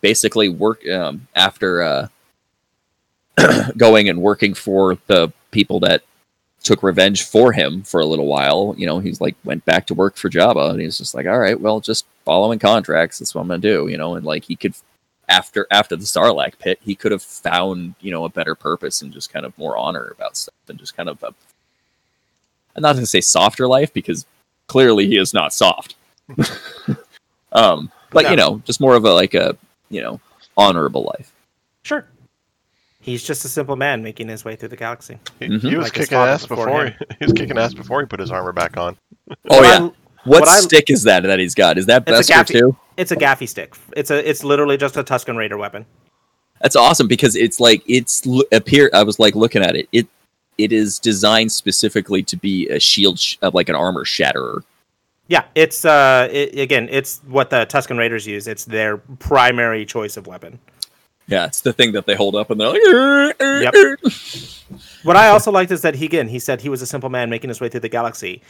[0.00, 2.08] basically work um, after uh,
[3.76, 6.02] going and working for the people that
[6.64, 8.74] took revenge for him for a little while.
[8.76, 11.38] You know, he's like went back to work for Jabba, and he's just like, all
[11.38, 13.20] right, well, just following contracts.
[13.20, 13.86] That's what I'm gonna do.
[13.86, 14.74] You know, and like he could
[15.30, 19.12] after after the Sarlacc pit, he could have found you know a better purpose and
[19.12, 21.32] just kind of more honor about stuff and just kind of a.
[22.76, 24.26] I'm not going to say softer life because
[24.68, 25.96] clearly he is not soft.
[27.52, 28.30] um, but No.
[28.30, 29.56] you know, just more of a like a
[29.88, 30.20] you know
[30.56, 31.32] honorable life.
[31.82, 32.04] sure
[33.02, 35.62] he's just a simple man making his way through the galaxy He, Mhm.
[35.70, 38.20] he was Like kicking ass before before he, he was kicking ass before he put
[38.20, 38.96] his armor back on.
[39.48, 39.88] Oh yeah,
[40.24, 41.78] I- what, what I- stick is that that he's got?
[41.78, 42.76] Is that Beskar gaffi- too?
[42.96, 45.86] it's a gaffi stick it's a it's literally just a tusken raider weapon
[46.60, 48.90] That's awesome because it's like it's appear.
[48.92, 49.88] I was like looking at it.
[49.92, 50.06] It
[50.58, 54.62] it is designed specifically to be a shield, sh- like an armor shatterer.
[55.26, 58.46] Yeah, it's uh it, again, it's what the Tusken Raiders use.
[58.46, 60.58] It's their primary choice of weapon.
[61.28, 62.82] Yeah, it's the thing that they hold up and they're like.
[62.92, 63.74] "Er, er, Yep.
[63.74, 63.96] er."
[65.04, 67.30] What I also liked is that he again, he said he was a simple man
[67.30, 68.42] making his way through the galaxy.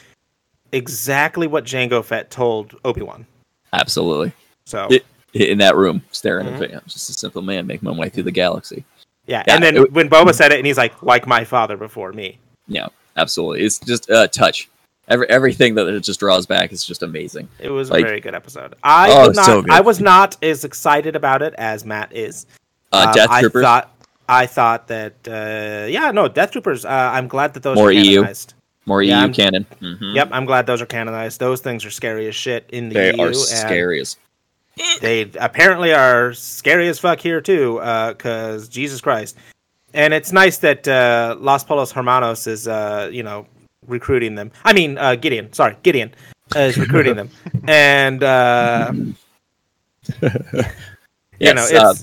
[0.71, 3.25] Exactly what Jango Fett told Obi-Wan.
[3.73, 4.31] Absolutely.
[4.65, 6.53] So, It- In that room, staring Mhm.
[6.55, 6.67] at me.
[6.75, 8.83] I'm just a simple man making my way through the galaxy.
[9.27, 11.77] yeah, yeah, and then it- when Boba said it and he's like like my father
[11.77, 12.37] before me.
[12.67, 13.61] Yeah, absolutely.
[13.63, 14.67] It's just a uh, touch.
[15.07, 17.47] Every everything that it just draws back is just amazing.
[17.59, 18.75] It was Like- a very good episode.
[18.83, 19.71] I Oh, not so good.
[19.71, 22.45] I was not as excited about it as Matt is.
[22.91, 23.63] Uh, Um, Death I Troopers.
[23.63, 23.89] thought
[24.27, 26.83] I thought that uh, yeah, no, Death Troopers.
[26.83, 28.25] Uh, I'm glad that those More are EU.
[28.85, 28.87] Canonized.
[28.87, 29.65] more yeah, EU I'm- canon.
[29.81, 30.15] Mhm.
[30.15, 31.39] Yep, I'm glad those are canonized.
[31.39, 33.21] Those things are scary as shit in the They EU.
[33.21, 34.17] are and scary as.
[35.01, 39.37] They apparently are scary as fuck here too, because Jesus Christ.
[39.93, 43.45] And it's nice that uh, Los Polos Hermanos is, uh, you know,
[43.87, 44.51] recruiting them.
[44.63, 45.51] I mean, uh, Gideon.
[45.51, 46.13] Sorry, Gideon
[46.55, 47.29] uh, is recruiting them,
[47.67, 49.13] and uh, you
[50.21, 50.63] know,
[51.39, 51.93] Yes, uh,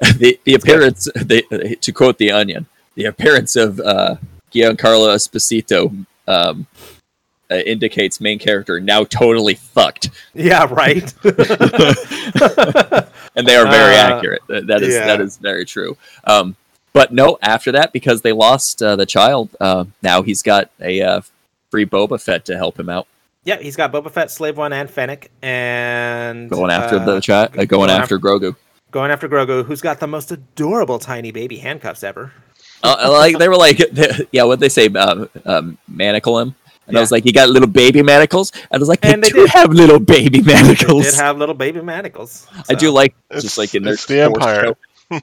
[0.00, 1.04] it's the the appearance.
[1.14, 4.16] The, to quote the Onion, the appearance of uh,
[4.52, 6.66] Giancarlo Esposito um,
[7.50, 11.12] uh, indicates main character now totally fucked, Yeah, right.
[13.36, 14.42] and they are very Uh, accurate.
[14.48, 15.06] That is yeah.
[15.06, 15.96] that is very true.
[16.24, 16.56] Um,
[16.92, 21.02] but no, after that, because they lost uh, the child, uh, now he's got a
[21.02, 21.20] uh,
[21.70, 23.06] free Boba Fett to help him out,
[23.44, 27.52] yeah, he's got Boba Fett, Slave One, and Fennec, and going after uh, the chat,
[27.52, 28.56] going going after Grogu.
[28.90, 32.32] going after Grogu, who's got the most adorable tiny baby handcuffs ever.
[32.84, 33.80] Uh, like they were like,
[34.32, 36.54] yeah, what they say, um, um, manacle him.
[36.86, 39.28] And I was like, "You got little baby manacles?" And I was like, And "They
[39.30, 39.50] they do did.
[39.50, 40.44] have little baby manacles.
[40.44, 42.46] They manacles." did have little baby manacles.
[42.68, 42.92] I do so.
[42.92, 44.74] like It's- just like in their it's the Empire.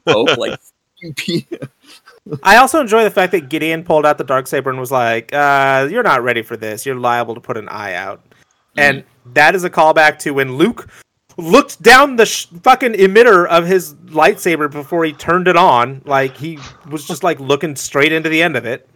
[0.06, 0.60] Both like
[2.44, 5.34] I also enjoy the fact that Gideon pulled out the dark saber and was like,
[5.34, 6.86] uh, "You're not ready for this.
[6.86, 8.22] You're liable to put an eye out."
[8.78, 9.04] And
[9.34, 10.88] that is a callback to when Luke
[11.42, 16.02] looked down the sh- fucking emitter of his lightsaber before he turned it on.
[16.06, 18.88] Like he was just like looking straight into the end of it,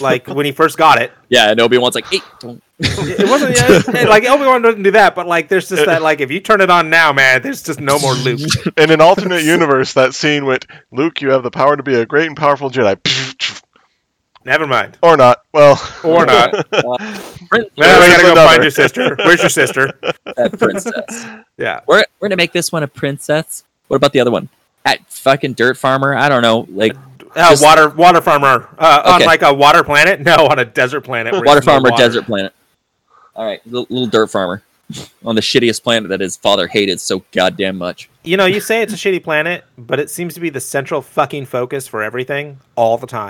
[0.00, 1.12] like when he first got it.
[1.28, 1.50] yeah.
[1.50, 5.14] And Obi Wan's like, "Hey, don't." It wasn't yeah, like Obi Wan doesn't do that,
[5.14, 7.78] but like there's just that like if you turn it on now, man, there's just
[7.78, 8.40] no more Luke.
[8.78, 12.06] In an alternate universe, that scene with Luke, you have the power to be a
[12.06, 12.98] great and powerful Jedi.
[14.44, 15.42] Never mind, Or not.
[15.52, 16.54] Well, or not.
[16.72, 16.96] Uh,
[17.48, 18.48] prin- Well, we gotta go another.
[18.48, 19.16] find your sister.
[19.16, 19.92] Where's your sister?
[20.36, 21.26] that princess.
[21.58, 21.80] Yeah.
[21.86, 23.64] We're we're gonna make this one a princess.
[23.88, 24.48] What about the other one?
[24.84, 26.14] At fucking dirt farmer.
[26.14, 26.94] I don't know, like
[27.34, 30.20] Uh, Just- water water farmer uh, on like a water planet?
[30.30, 31.34] No, on a desert planet.
[31.44, 32.02] water farmer, water.
[32.02, 32.52] desert planet.
[33.36, 34.62] All right, little, little dirt farmer
[35.24, 38.08] on the shittiest planet that his father hated so goddamn much.
[38.24, 41.00] You know, you say it's a shitty planet, but it seems to be the central
[41.00, 43.28] fucking focus for everything all the time.